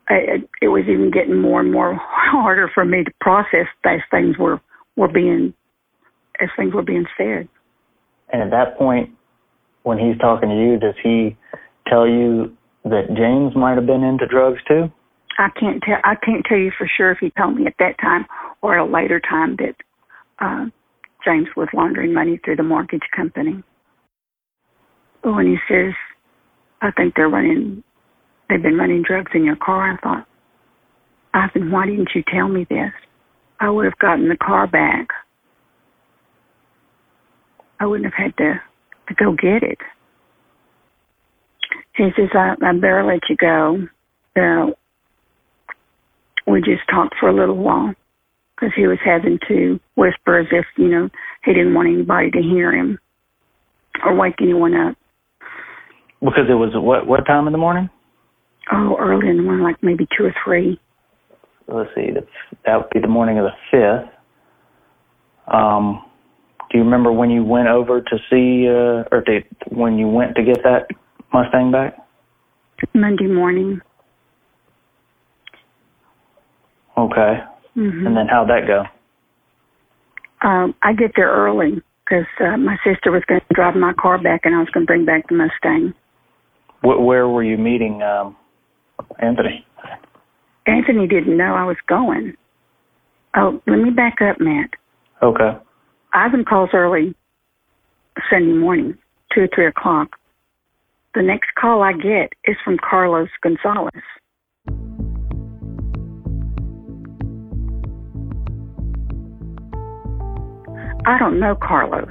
It, 0.09 0.49
it 0.61 0.67
was 0.67 0.83
even 0.87 1.11
getting 1.11 1.41
more 1.41 1.59
and 1.61 1.71
more 1.71 1.95
harder 1.99 2.69
for 2.73 2.85
me 2.85 3.03
to 3.03 3.11
process 3.21 3.67
as 3.85 3.99
things 4.11 4.37
were 4.37 4.61
were 4.95 5.07
being 5.07 5.53
as 6.41 6.49
things 6.57 6.73
were 6.73 6.83
being 6.83 7.05
said. 7.17 7.47
And 8.31 8.41
at 8.41 8.51
that 8.51 8.77
point, 8.77 9.11
when 9.83 9.97
he's 9.97 10.17
talking 10.17 10.49
to 10.49 10.55
you, 10.55 10.79
does 10.79 10.95
he 11.03 11.37
tell 11.87 12.07
you 12.07 12.55
that 12.83 13.07
James 13.15 13.55
might 13.55 13.75
have 13.75 13.85
been 13.85 14.03
into 14.03 14.25
drugs 14.25 14.59
too? 14.67 14.91
I 15.37 15.49
can't 15.59 15.81
tell. 15.83 15.97
I 16.03 16.15
can't 16.15 16.45
tell 16.45 16.57
you 16.57 16.71
for 16.77 16.89
sure 16.97 17.11
if 17.11 17.19
he 17.19 17.31
told 17.31 17.55
me 17.55 17.65
at 17.65 17.75
that 17.79 17.97
time 17.99 18.25
or 18.61 18.77
a 18.77 18.85
later 18.85 19.19
time 19.19 19.57
that 19.57 19.75
uh, 20.39 20.65
James 21.23 21.47
was 21.55 21.67
laundering 21.73 22.13
money 22.13 22.39
through 22.43 22.55
the 22.55 22.63
mortgage 22.63 23.07
company. 23.15 23.63
But 25.23 25.33
when 25.33 25.47
he 25.47 25.57
says, 25.67 25.93
"I 26.81 26.91
think 26.91 27.15
they're 27.15 27.29
running, 27.29 27.83
they've 28.49 28.61
been 28.61 28.77
running 28.77 29.03
drugs 29.03 29.31
in 29.33 29.43
your 29.43 29.57
car," 29.57 29.93
I 29.93 29.97
thought, 29.97 30.27
Ivan, 31.33 31.71
why 31.71 31.85
didn't 31.85 32.11
you 32.15 32.23
tell 32.33 32.47
me 32.47 32.65
this? 32.69 32.91
I 33.59 33.69
would 33.69 33.85
have 33.85 33.99
gotten 33.99 34.29
the 34.29 34.37
car 34.37 34.67
back. 34.67 35.07
I 37.79 37.85
wouldn't 37.85 38.11
have 38.11 38.25
had 38.25 38.37
to 38.37 38.61
to 39.07 39.13
go 39.15 39.33
get 39.33 39.63
it. 39.63 39.79
He 41.95 42.09
says, 42.15 42.29
I, 42.33 42.55
I 42.61 42.73
better 42.73 43.03
let 43.03 43.21
you 43.29 43.35
go. 43.37 43.87
Uh, 44.35 44.71
we 46.47 46.59
just 46.59 46.87
talked 46.89 47.15
for 47.19 47.29
a 47.29 47.33
little 47.33 47.57
while 47.57 47.93
because 48.55 48.73
he 48.75 48.87
was 48.87 48.99
having 49.03 49.39
to 49.47 49.79
whisper 49.95 50.39
as 50.39 50.47
if, 50.51 50.65
you 50.77 50.87
know, 50.87 51.09
he 51.43 51.53
didn't 51.53 51.73
want 51.73 51.89
anybody 51.89 52.31
to 52.31 52.41
hear 52.41 52.71
him 52.71 52.99
or 54.05 54.15
wake 54.15 54.35
anyone 54.41 54.73
up. 54.75 54.95
Because 56.21 56.45
it 56.49 56.53
was 56.53 56.71
what 56.73 57.05
what 57.05 57.25
time 57.25 57.47
in 57.47 57.51
the 57.51 57.59
morning? 57.59 57.89
Oh, 58.71 58.95
early 58.99 59.29
in 59.29 59.37
the 59.37 59.43
morning, 59.43 59.63
like 59.63 59.81
maybe 59.83 60.07
two 60.17 60.25
or 60.25 60.33
three. 60.43 60.79
Let's 61.67 61.89
see, 61.95 62.09
that 62.65 62.75
would 62.77 62.89
be 62.91 62.99
the 62.99 63.07
morning 63.07 63.39
of 63.39 63.45
the 63.45 63.51
fifth. 63.71 64.11
Um, 65.47 66.03
do 66.71 66.77
you 66.77 66.83
remember 66.83 67.11
when 67.11 67.29
you 67.29 67.43
went 67.43 67.67
over 67.67 68.01
to 68.01 68.17
see, 68.29 68.67
uh, 68.67 69.03
or 69.11 69.23
to, 69.25 69.41
when 69.69 69.97
you 69.97 70.07
went 70.07 70.35
to 70.35 70.43
get 70.43 70.63
that 70.63 70.87
Mustang 71.33 71.71
back? 71.71 71.97
Monday 72.93 73.27
morning. 73.27 73.81
Okay. 76.97 77.39
hmm 77.73 78.07
And 78.07 78.15
then 78.15 78.27
how'd 78.27 78.49
that 78.49 78.67
go? 78.67 78.83
Um, 80.47 80.75
I 80.83 80.93
get 80.93 81.11
there 81.15 81.31
early 81.31 81.81
because 82.03 82.25
uh, 82.39 82.57
my 82.57 82.77
sister 82.85 83.11
was 83.11 83.23
going 83.27 83.41
to 83.41 83.53
drive 83.53 83.75
my 83.75 83.93
car 83.93 84.21
back, 84.21 84.41
and 84.43 84.53
I 84.55 84.59
was 84.59 84.69
going 84.69 84.85
to 84.85 84.87
bring 84.87 85.05
back 85.05 85.27
the 85.27 85.35
Mustang. 85.35 85.93
Wh- 86.81 87.03
where 87.03 87.27
were 87.27 87.43
you 87.43 87.57
meeting 87.57 88.03
um, 88.03 88.35
Anthony? 89.19 89.65
Anthony 90.67 91.07
didn't 91.07 91.37
know 91.37 91.55
I 91.55 91.63
was 91.63 91.77
going. 91.87 92.35
Oh, 93.35 93.61
let 93.67 93.77
me 93.77 93.89
back 93.89 94.21
up, 94.21 94.39
Matt. 94.39 94.71
Okay. 95.21 95.57
Ivan 96.13 96.45
calls 96.45 96.69
early 96.73 97.15
Sunday 98.29 98.53
morning, 98.53 98.97
two 99.33 99.41
or 99.41 99.49
three 99.53 99.67
o'clock. 99.67 100.09
The 101.15 101.21
next 101.21 101.49
call 101.59 101.81
I 101.81 101.93
get 101.93 102.33
is 102.45 102.55
from 102.63 102.77
Carlos 102.77 103.29
Gonzalez. 103.41 104.03
I 111.05 111.19
don't 111.19 111.39
know 111.39 111.55
Carlos. 111.55 112.09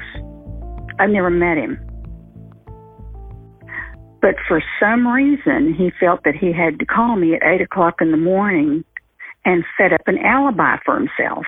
I've 0.98 1.10
never 1.10 1.30
met 1.30 1.56
him. 1.56 1.78
But 4.22 4.36
for 4.48 4.62
some 4.80 5.06
reason, 5.06 5.74
he 5.74 5.90
felt 6.00 6.24
that 6.24 6.34
he 6.34 6.52
had 6.52 6.78
to 6.78 6.86
call 6.86 7.16
me 7.16 7.34
at 7.34 7.42
8 7.42 7.60
o'clock 7.60 7.96
in 8.00 8.10
the 8.10 8.16
morning 8.16 8.84
and 9.44 9.64
set 9.76 9.92
up 9.92 10.00
an 10.06 10.18
alibi 10.18 10.76
for 10.84 10.94
himself. 10.94 11.44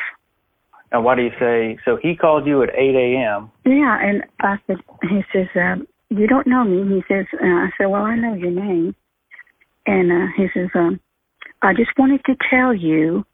Now, 0.93 1.01
why 1.03 1.15
do 1.15 1.23
you 1.23 1.31
say? 1.39 1.79
So 1.85 1.97
he 1.97 2.17
called 2.17 2.47
you 2.47 2.63
at 2.63 2.71
8 2.75 2.95
a.m. 2.95 3.51
Yeah, 3.65 3.99
and 4.01 4.25
I 4.41 4.57
said, 4.67 4.77
he 5.03 5.23
says, 5.33 5.47
uh, 5.55 5.77
you 6.11 6.27
don't 6.27 6.47
know 6.47 6.65
me. 6.65 6.97
He 6.97 7.03
says, 7.09 7.27
uh, 7.33 7.47
I 7.47 7.71
said, 7.79 7.87
well, 7.87 8.03
I 8.03 8.17
know 8.17 8.35
your 8.35 8.51
name. 8.51 8.95
And 9.87 10.13
uh, 10.13 10.27
he 10.37 10.47
says, 10.53 10.69
um, 10.75 11.01
I 11.63 11.73
just 11.73 11.91
wanted 11.97 12.25
to 12.27 12.35
tell 12.51 12.75
you 12.75 13.25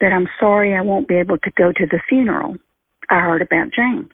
that 0.00 0.12
I'm 0.12 0.28
sorry 0.38 0.74
I 0.74 0.82
won't 0.82 1.08
be 1.08 1.16
able 1.16 1.38
to 1.38 1.50
go 1.56 1.72
to 1.72 1.86
the 1.86 2.00
funeral. 2.08 2.56
I 3.10 3.20
heard 3.20 3.42
about 3.42 3.72
James. 3.72 4.10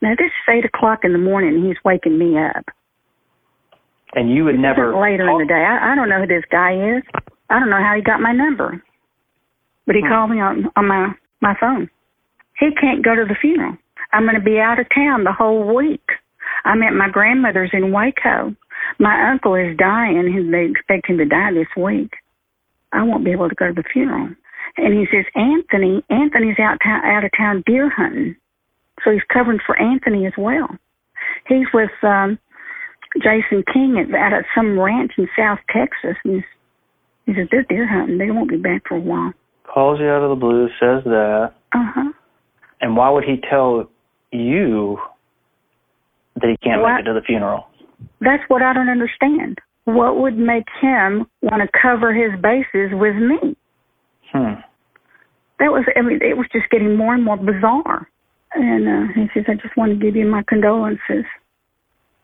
Now, 0.00 0.14
this 0.18 0.26
is 0.26 0.48
8 0.48 0.64
o'clock 0.64 1.00
in 1.04 1.12
the 1.12 1.18
morning, 1.18 1.54
and 1.54 1.66
he's 1.66 1.76
waking 1.84 2.18
me 2.18 2.36
up. 2.38 2.64
And 4.14 4.30
you 4.34 4.44
would 4.44 4.58
never 4.58 4.94
later 4.98 5.28
in 5.28 5.38
the 5.38 5.46
day. 5.46 5.54
I, 5.64 5.92
I 5.92 5.94
don't 5.94 6.08
know 6.08 6.20
who 6.20 6.26
this 6.26 6.44
guy 6.50 6.96
is. 6.96 7.02
I 7.48 7.58
don't 7.58 7.70
know 7.70 7.80
how 7.82 7.94
he 7.96 8.02
got 8.02 8.20
my 8.20 8.32
number. 8.32 8.82
But 9.86 9.96
he 9.96 10.02
Hmm. 10.02 10.08
called 10.08 10.30
me 10.30 10.40
on, 10.40 10.70
on 10.76 10.86
my, 10.86 11.14
my 11.40 11.54
phone. 11.58 11.88
He 12.58 12.70
can't 12.74 13.04
go 13.04 13.14
to 13.14 13.24
the 13.24 13.34
funeral. 13.40 13.76
I'm 14.12 14.24
going 14.24 14.34
to 14.34 14.40
be 14.44 14.58
out 14.58 14.78
of 14.78 14.86
town 14.94 15.24
the 15.24 15.32
whole 15.32 15.74
week. 15.74 16.04
I'm 16.64 16.82
at 16.82 16.92
my 16.94 17.08
grandmother's 17.08 17.70
in 17.72 17.92
Waco. 17.92 18.54
My 18.98 19.30
uncle 19.30 19.54
is 19.54 19.76
dying, 19.76 20.18
and 20.18 20.52
they 20.52 20.66
expect 20.66 21.08
him 21.08 21.18
to 21.18 21.24
die 21.24 21.52
this 21.52 21.68
week. 21.76 22.12
I 22.92 23.02
won't 23.02 23.24
be 23.24 23.32
able 23.32 23.48
to 23.48 23.54
go 23.54 23.68
to 23.68 23.72
the 23.72 23.82
funeral. 23.90 24.30
And 24.76 24.94
he 24.94 25.06
says, 25.10 25.24
Anthony, 25.34 26.02
Anthony's 26.10 26.58
out 26.58 26.78
town, 26.82 27.04
out 27.04 27.24
of 27.24 27.30
town 27.36 27.62
deer 27.66 27.90
hunting, 27.94 28.36
so 29.04 29.10
he's 29.10 29.22
covering 29.32 29.58
for 29.64 29.78
Anthony 29.80 30.26
as 30.26 30.32
well. 30.38 30.68
He's 31.46 31.66
with 31.74 31.90
um, 32.02 32.38
Jason 33.16 33.64
King 33.72 33.98
at, 33.98 34.14
out 34.14 34.32
at 34.32 34.44
some 34.54 34.78
ranch 34.78 35.12
in 35.18 35.28
South 35.36 35.58
Texas, 35.70 36.16
and 36.24 36.34
he's, 36.36 36.44
he 37.26 37.34
says 37.34 37.48
they're 37.50 37.64
deer 37.64 37.86
hunting. 37.88 38.18
They 38.18 38.30
won't 38.30 38.48
be 38.50 38.56
back 38.56 38.82
for 38.88 38.96
a 38.96 39.00
while. 39.00 39.32
calls 39.72 40.00
you 40.00 40.06
out 40.06 40.22
of 40.22 40.30
the 40.30 40.36
blue, 40.40 40.68
says 40.80 41.04
that, 41.04 41.52
Uh 41.72 41.84
huh. 41.94 42.12
and 42.80 42.96
why 42.96 43.10
would 43.10 43.24
he 43.24 43.36
tell 43.48 43.88
you 44.30 44.98
that 46.36 46.48
he 46.48 46.56
can't 46.66 46.80
What? 46.80 46.92
make 46.94 47.00
it 47.00 47.08
to 47.08 47.14
the 47.14 47.20
funeral? 47.26 47.66
That's 48.20 48.42
what 48.48 48.62
I 48.62 48.72
don't 48.72 48.88
understand. 48.88 49.58
What 49.84 50.18
would 50.18 50.38
make 50.38 50.64
him 50.80 51.26
want 51.42 51.62
to 51.62 51.68
cover 51.80 52.14
his 52.14 52.32
bases 52.40 52.90
with 52.92 53.16
me? 53.16 53.56
Hmm. 54.32 54.60
That 55.58 55.70
was, 55.70 55.84
I 55.96 56.02
mean, 56.02 56.18
it 56.22 56.36
was 56.36 56.46
just 56.52 56.70
getting 56.70 56.96
more 56.96 57.14
and 57.14 57.24
more 57.24 57.36
bizarre. 57.36 58.08
And 58.54 58.88
uh, 58.88 59.12
he 59.14 59.28
says, 59.32 59.44
I 59.48 59.54
just 59.54 59.76
want 59.76 59.92
to 59.92 60.04
give 60.04 60.16
you 60.16 60.26
my 60.26 60.42
condolences. 60.48 61.24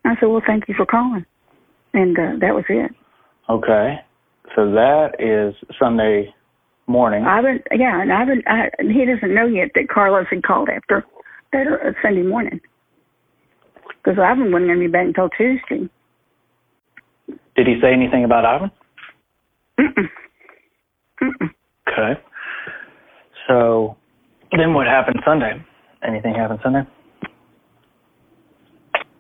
I 0.05 0.15
said, 0.19 0.27
well, 0.27 0.43
thank 0.47 0.69
you 0.69 0.75
for 0.75 0.87
calling. 0.87 1.25
And 1.95 2.19
uh, 2.19 2.33
that 2.41 2.55
was 2.55 2.65
it. 2.69 2.91
Okay. 3.49 4.01
So 4.57 4.71
that 4.73 5.17
is 5.19 5.55
Sunday 5.79 6.35
morning. 6.87 7.25
I 7.25 7.37
haven't, 7.37 7.63
yeah, 7.73 8.01
and 8.01 8.13
I 8.13 8.19
haven't, 8.19 8.45
I, 8.47 8.71
he 8.81 9.05
doesn't 9.05 9.35
know 9.35 9.47
yet 9.47 9.71
that 9.75 9.89
Carlos 9.89 10.27
had 10.31 10.43
called 10.43 10.69
after 10.69 11.05
that 11.53 11.67
uh, 11.67 11.93
Sunday 12.03 12.23
morning. 12.23 12.61
Because 13.87 14.19
Ivan 14.19 14.53
wasn't 14.53 14.69
going 14.69 14.81
to 14.81 14.87
be 14.87 14.91
back 14.91 15.07
until 15.07 15.29
Tuesday. 15.31 15.89
Did 17.57 17.67
he 17.67 17.79
say 17.81 17.93
anything 17.93 18.25
about 18.25 18.45
Ivan? 18.45 18.71
Mm-mm. 19.79 20.09
Mm-mm. 21.23 21.51
Okay. 21.89 22.21
So 23.49 23.97
then 24.59 24.75
what 24.75 24.87
happened 24.87 25.21
Sunday? 25.25 25.65
Anything 26.03 26.35
happened 26.35 26.61
Sunday? 26.63 26.83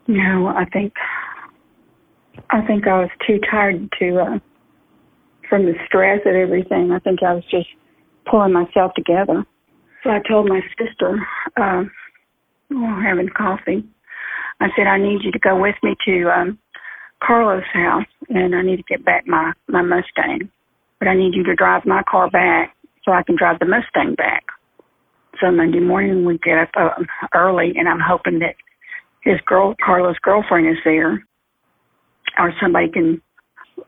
No, 0.06 0.48
I 0.48 0.64
think 0.72 0.94
I 2.50 2.62
think 2.66 2.86
I 2.86 3.00
was 3.00 3.10
too 3.26 3.38
tired 3.50 3.88
to 3.98 4.20
uh 4.20 4.38
from 5.48 5.66
the 5.66 5.74
stress 5.86 6.20
of 6.26 6.34
everything. 6.34 6.92
I 6.92 6.98
think 6.98 7.22
I 7.22 7.34
was 7.34 7.44
just 7.50 7.68
pulling 8.30 8.52
myself 8.52 8.92
together. 8.94 9.44
So 10.04 10.10
I 10.10 10.20
told 10.28 10.48
my 10.48 10.60
sister, 10.78 11.18
um, 11.56 11.90
while 12.68 13.00
having 13.00 13.28
coffee, 13.28 13.82
I 14.60 14.68
said, 14.76 14.86
I 14.86 14.98
need 14.98 15.22
you 15.22 15.32
to 15.32 15.38
go 15.38 15.58
with 15.60 15.76
me 15.82 15.96
to 16.06 16.30
um 16.30 16.58
Carlos' 17.22 17.64
house 17.72 18.06
and 18.28 18.54
I 18.54 18.62
need 18.62 18.76
to 18.76 18.82
get 18.82 19.04
back 19.04 19.26
my, 19.26 19.52
my 19.68 19.82
Mustang. 19.82 20.50
But 20.98 21.08
I 21.08 21.14
need 21.16 21.34
you 21.34 21.44
to 21.44 21.54
drive 21.54 21.84
my 21.84 22.02
car 22.08 22.30
back 22.30 22.74
so 23.04 23.12
I 23.12 23.22
can 23.22 23.36
drive 23.36 23.58
the 23.58 23.66
Mustang 23.66 24.14
back. 24.14 24.44
So 25.40 25.50
Monday 25.50 25.80
morning 25.80 26.24
we 26.24 26.38
get 26.38 26.58
up 26.58 26.70
uh, 26.76 27.02
early 27.34 27.72
and 27.76 27.88
I'm 27.88 28.00
hoping 28.00 28.40
that 28.40 28.56
his 29.22 29.40
girl 29.46 29.74
Carlos' 29.84 30.16
girlfriend 30.22 30.68
is 30.68 30.78
there, 30.84 31.24
or 32.38 32.52
somebody 32.60 32.88
can 32.90 33.20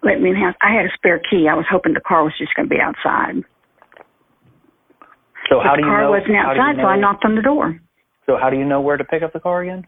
let 0.02 0.20
me 0.20 0.30
in 0.30 0.34
the 0.34 0.40
house. 0.40 0.54
I 0.60 0.72
had 0.74 0.86
a 0.86 0.92
spare 0.94 1.18
key. 1.18 1.46
I 1.50 1.54
was 1.54 1.66
hoping 1.70 1.94
the 1.94 2.00
car 2.00 2.24
was 2.24 2.32
just 2.38 2.54
going 2.54 2.68
to 2.68 2.74
be 2.74 2.80
outside. 2.80 3.42
So 5.48 5.58
but 5.58 5.66
how 5.66 5.76
do 5.76 5.82
you 5.82 5.86
know? 5.86 5.92
The 5.92 6.02
car 6.02 6.10
wasn't 6.10 6.26
do 6.28 6.32
you 6.32 6.38
outside, 6.38 6.76
so 6.76 6.86
I 6.86 6.96
knocked 6.96 7.24
on 7.24 7.34
the 7.34 7.42
door 7.42 7.80
So 8.26 8.36
how 8.40 8.50
do 8.50 8.56
you 8.56 8.64
know 8.64 8.80
where 8.80 8.96
to 8.96 9.04
pick 9.04 9.22
up 9.22 9.32
the 9.32 9.40
car 9.40 9.62
again? 9.62 9.86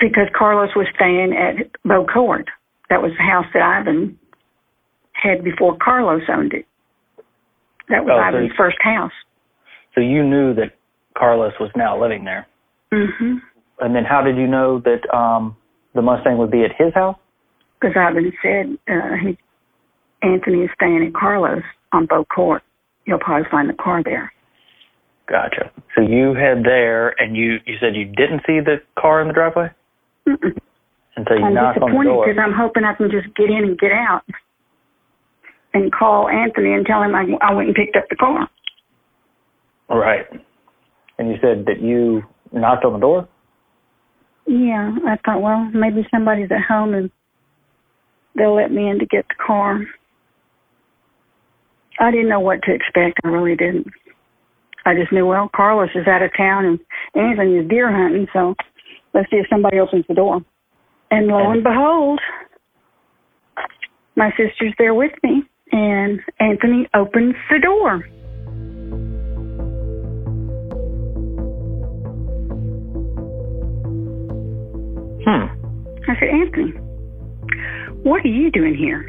because 0.00 0.28
Carlos 0.34 0.70
was 0.74 0.86
staying 0.94 1.36
at 1.36 1.70
Bow 1.84 2.06
Court. 2.06 2.48
That 2.88 3.02
was 3.02 3.12
the 3.18 3.22
house 3.22 3.44
that 3.52 3.62
Ivan 3.62 4.18
had 5.12 5.44
before 5.44 5.76
Carlos 5.76 6.22
owned 6.28 6.54
it. 6.54 6.64
That 7.90 8.04
was 8.04 8.14
Oh, 8.16 8.18
Ivan's 8.28 8.48
you- 8.48 8.56
first 8.56 8.78
house. 8.80 9.12
So 9.94 10.00
you 10.00 10.22
knew 10.22 10.54
that 10.54 10.76
Carlos 11.16 11.52
was 11.60 11.70
now 11.76 12.00
living 12.00 12.24
there. 12.24 12.46
hmm 12.92 13.38
And 13.80 13.94
then 13.94 14.04
how 14.04 14.22
did 14.22 14.36
you 14.36 14.46
know 14.46 14.80
that 14.80 15.02
um 15.14 15.56
the 15.94 16.02
Mustang 16.02 16.38
would 16.38 16.50
be 16.50 16.64
at 16.64 16.70
his 16.76 16.94
house? 16.94 17.16
Because 17.80 17.96
Ivan 17.96 18.32
said 18.42 18.78
uh, 18.88 19.16
he 19.22 19.38
Anthony 20.22 20.64
is 20.64 20.70
staying 20.74 21.04
at 21.06 21.14
Carlos 21.14 21.62
on 21.92 22.06
Bow 22.06 22.24
Court. 22.24 22.62
You'll 23.06 23.18
probably 23.18 23.48
find 23.50 23.68
the 23.68 23.74
car 23.74 24.02
there. 24.04 24.32
Gotcha. 25.26 25.70
So 25.94 26.02
you 26.02 26.34
head 26.34 26.62
there 26.64 27.10
and 27.20 27.36
you 27.36 27.58
you 27.66 27.76
said 27.80 27.96
you 27.96 28.04
didn't 28.04 28.42
see 28.46 28.60
the 28.60 28.82
car 28.98 29.22
in 29.22 29.28
the 29.28 29.34
driveway 29.34 29.70
Mm-mm. 30.26 30.56
until 31.16 31.38
you 31.38 31.44
I'm 31.46 31.54
knocked 31.54 31.78
on 31.78 31.90
the 31.90 31.96
disappointed 31.96 32.10
door. 32.10 32.26
because 32.26 32.38
I'm 32.42 32.52
hoping 32.52 32.84
I 32.84 32.94
can 32.94 33.10
just 33.10 33.34
get 33.36 33.48
in 33.48 33.64
and 33.64 33.78
get 33.78 33.92
out 33.92 34.22
and 35.72 35.92
call 35.92 36.28
Anthony 36.28 36.72
and 36.74 36.84
tell 36.84 37.02
him 37.02 37.14
I, 37.14 37.26
I 37.40 37.52
went 37.54 37.68
and 37.68 37.76
picked 37.76 37.96
up 37.96 38.08
the 38.10 38.16
car. 38.16 38.48
Right. 39.90 40.26
And 41.18 41.28
you 41.28 41.36
said 41.42 41.66
that 41.66 41.82
you 41.82 42.22
knocked 42.52 42.84
on 42.84 42.94
the 42.94 42.98
door? 42.98 43.28
Yeah, 44.46 44.96
I 45.06 45.16
thought, 45.24 45.42
well, 45.42 45.68
maybe 45.74 46.06
somebody's 46.10 46.50
at 46.50 46.62
home 46.66 46.94
and 46.94 47.10
they'll 48.36 48.54
let 48.54 48.72
me 48.72 48.88
in 48.88 48.98
to 49.00 49.06
get 49.06 49.26
the 49.28 49.34
car. 49.44 49.80
I 51.98 52.10
didn't 52.10 52.28
know 52.28 52.40
what 52.40 52.62
to 52.62 52.74
expect. 52.74 53.20
I 53.24 53.28
really 53.28 53.56
didn't. 53.56 53.88
I 54.86 54.94
just 54.94 55.12
knew, 55.12 55.26
well, 55.26 55.50
Carlos 55.54 55.90
is 55.94 56.06
out 56.06 56.22
of 56.22 56.30
town 56.36 56.64
and 56.64 56.80
Anthony 57.14 57.58
is 57.58 57.68
deer 57.68 57.92
hunting, 57.92 58.26
so 58.32 58.54
let's 59.12 59.28
see 59.30 59.36
if 59.36 59.46
somebody 59.50 59.78
opens 59.78 60.06
the 60.08 60.14
door. 60.14 60.40
And 61.10 61.26
lo 61.26 61.50
and 61.50 61.62
behold, 61.62 62.20
my 64.16 64.30
sister's 64.30 64.74
there 64.78 64.94
with 64.94 65.12
me, 65.22 65.42
and 65.72 66.20
Anthony 66.38 66.88
opens 66.94 67.34
the 67.50 67.58
door. 67.58 68.04
Hmm. 75.30 76.10
I 76.10 76.18
said, 76.18 76.28
Anthony. 76.28 76.72
What 78.02 78.24
are 78.24 78.28
you 78.28 78.50
doing 78.50 78.74
here? 78.74 79.08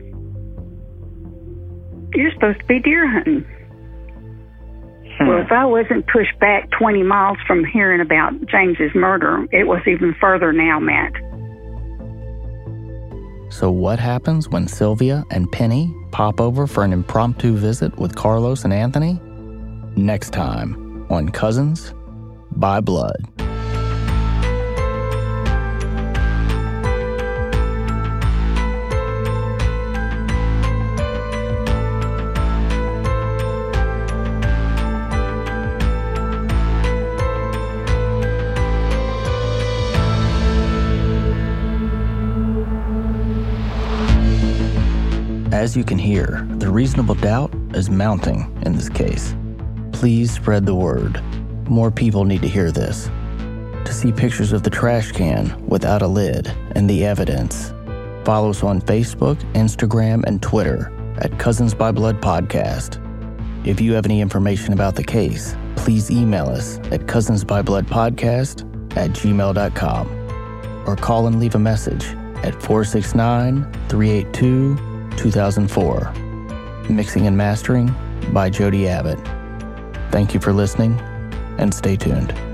You're 2.13 2.31
supposed 2.33 2.59
to 2.59 2.65
be 2.65 2.79
deer 2.79 3.09
hunting. 3.09 3.43
Hmm. 5.17 5.27
Well, 5.27 5.41
if 5.41 5.51
I 5.51 5.65
wasn't 5.65 6.05
pushed 6.07 6.37
back 6.39 6.69
20 6.77 7.01
miles 7.03 7.37
from 7.47 7.65
hearing 7.65 8.01
about 8.01 8.33
James's 8.45 8.93
murder, 8.93 9.47
it 9.51 9.65
was 9.65 9.81
even 9.87 10.15
further 10.21 10.53
now, 10.53 10.79
Matt. 10.79 11.13
So, 13.51 13.71
what 13.71 13.99
happens 13.99 14.47
when 14.47 14.67
Sylvia 14.67 15.25
and 15.31 15.51
Penny 15.51 15.93
pop 16.11 16.39
over 16.39 16.67
for 16.67 16.83
an 16.83 16.93
impromptu 16.93 17.55
visit 17.55 17.97
with 17.97 18.15
Carlos 18.15 18.63
and 18.63 18.73
Anthony? 18.73 19.19
Next 19.95 20.31
time 20.31 21.05
on 21.09 21.29
Cousins 21.29 21.93
by 22.51 22.79
Blood. 22.79 23.50
As 45.61 45.77
you 45.77 45.83
can 45.83 45.99
hear, 45.99 46.43
the 46.53 46.71
reasonable 46.71 47.13
doubt 47.13 47.53
is 47.75 47.87
mounting 47.87 48.51
in 48.65 48.73
this 48.75 48.89
case. 48.89 49.35
Please 49.91 50.31
spread 50.31 50.65
the 50.65 50.73
word. 50.73 51.21
More 51.69 51.91
people 51.91 52.25
need 52.25 52.41
to 52.41 52.47
hear 52.47 52.71
this. 52.71 53.11
To 53.85 53.93
see 53.93 54.11
pictures 54.11 54.53
of 54.53 54.63
the 54.63 54.71
trash 54.71 55.11
can 55.11 55.55
without 55.67 56.01
a 56.01 56.07
lid 56.07 56.47
and 56.71 56.89
the 56.89 57.05
evidence, 57.05 57.75
follow 58.25 58.49
us 58.49 58.63
on 58.63 58.81
Facebook, 58.81 59.35
Instagram, 59.53 60.23
and 60.25 60.41
Twitter 60.41 60.91
at 61.19 61.37
Cousins 61.37 61.75
by 61.75 61.91
Blood 61.91 62.19
Podcast. 62.21 62.97
If 63.63 63.79
you 63.79 63.93
have 63.93 64.07
any 64.07 64.19
information 64.19 64.73
about 64.73 64.95
the 64.95 65.03
case, 65.03 65.55
please 65.75 66.09
email 66.09 66.49
us 66.49 66.79
at 66.89 67.01
cousinsbybloodpodcast 67.01 68.97
at 68.97 69.11
gmail.com 69.11 70.87
or 70.87 70.95
call 70.95 71.27
and 71.27 71.39
leave 71.39 71.53
a 71.53 71.59
message 71.59 72.05
at 72.43 72.59
469 72.63 73.71
382 73.89 74.90
2004. 75.17 76.13
Mixing 76.89 77.27
and 77.27 77.37
mastering 77.37 77.93
by 78.31 78.49
Jody 78.49 78.87
Abbott. 78.87 79.19
Thank 80.11 80.33
you 80.33 80.39
for 80.39 80.53
listening 80.53 80.99
and 81.57 81.73
stay 81.73 81.95
tuned. 81.95 82.50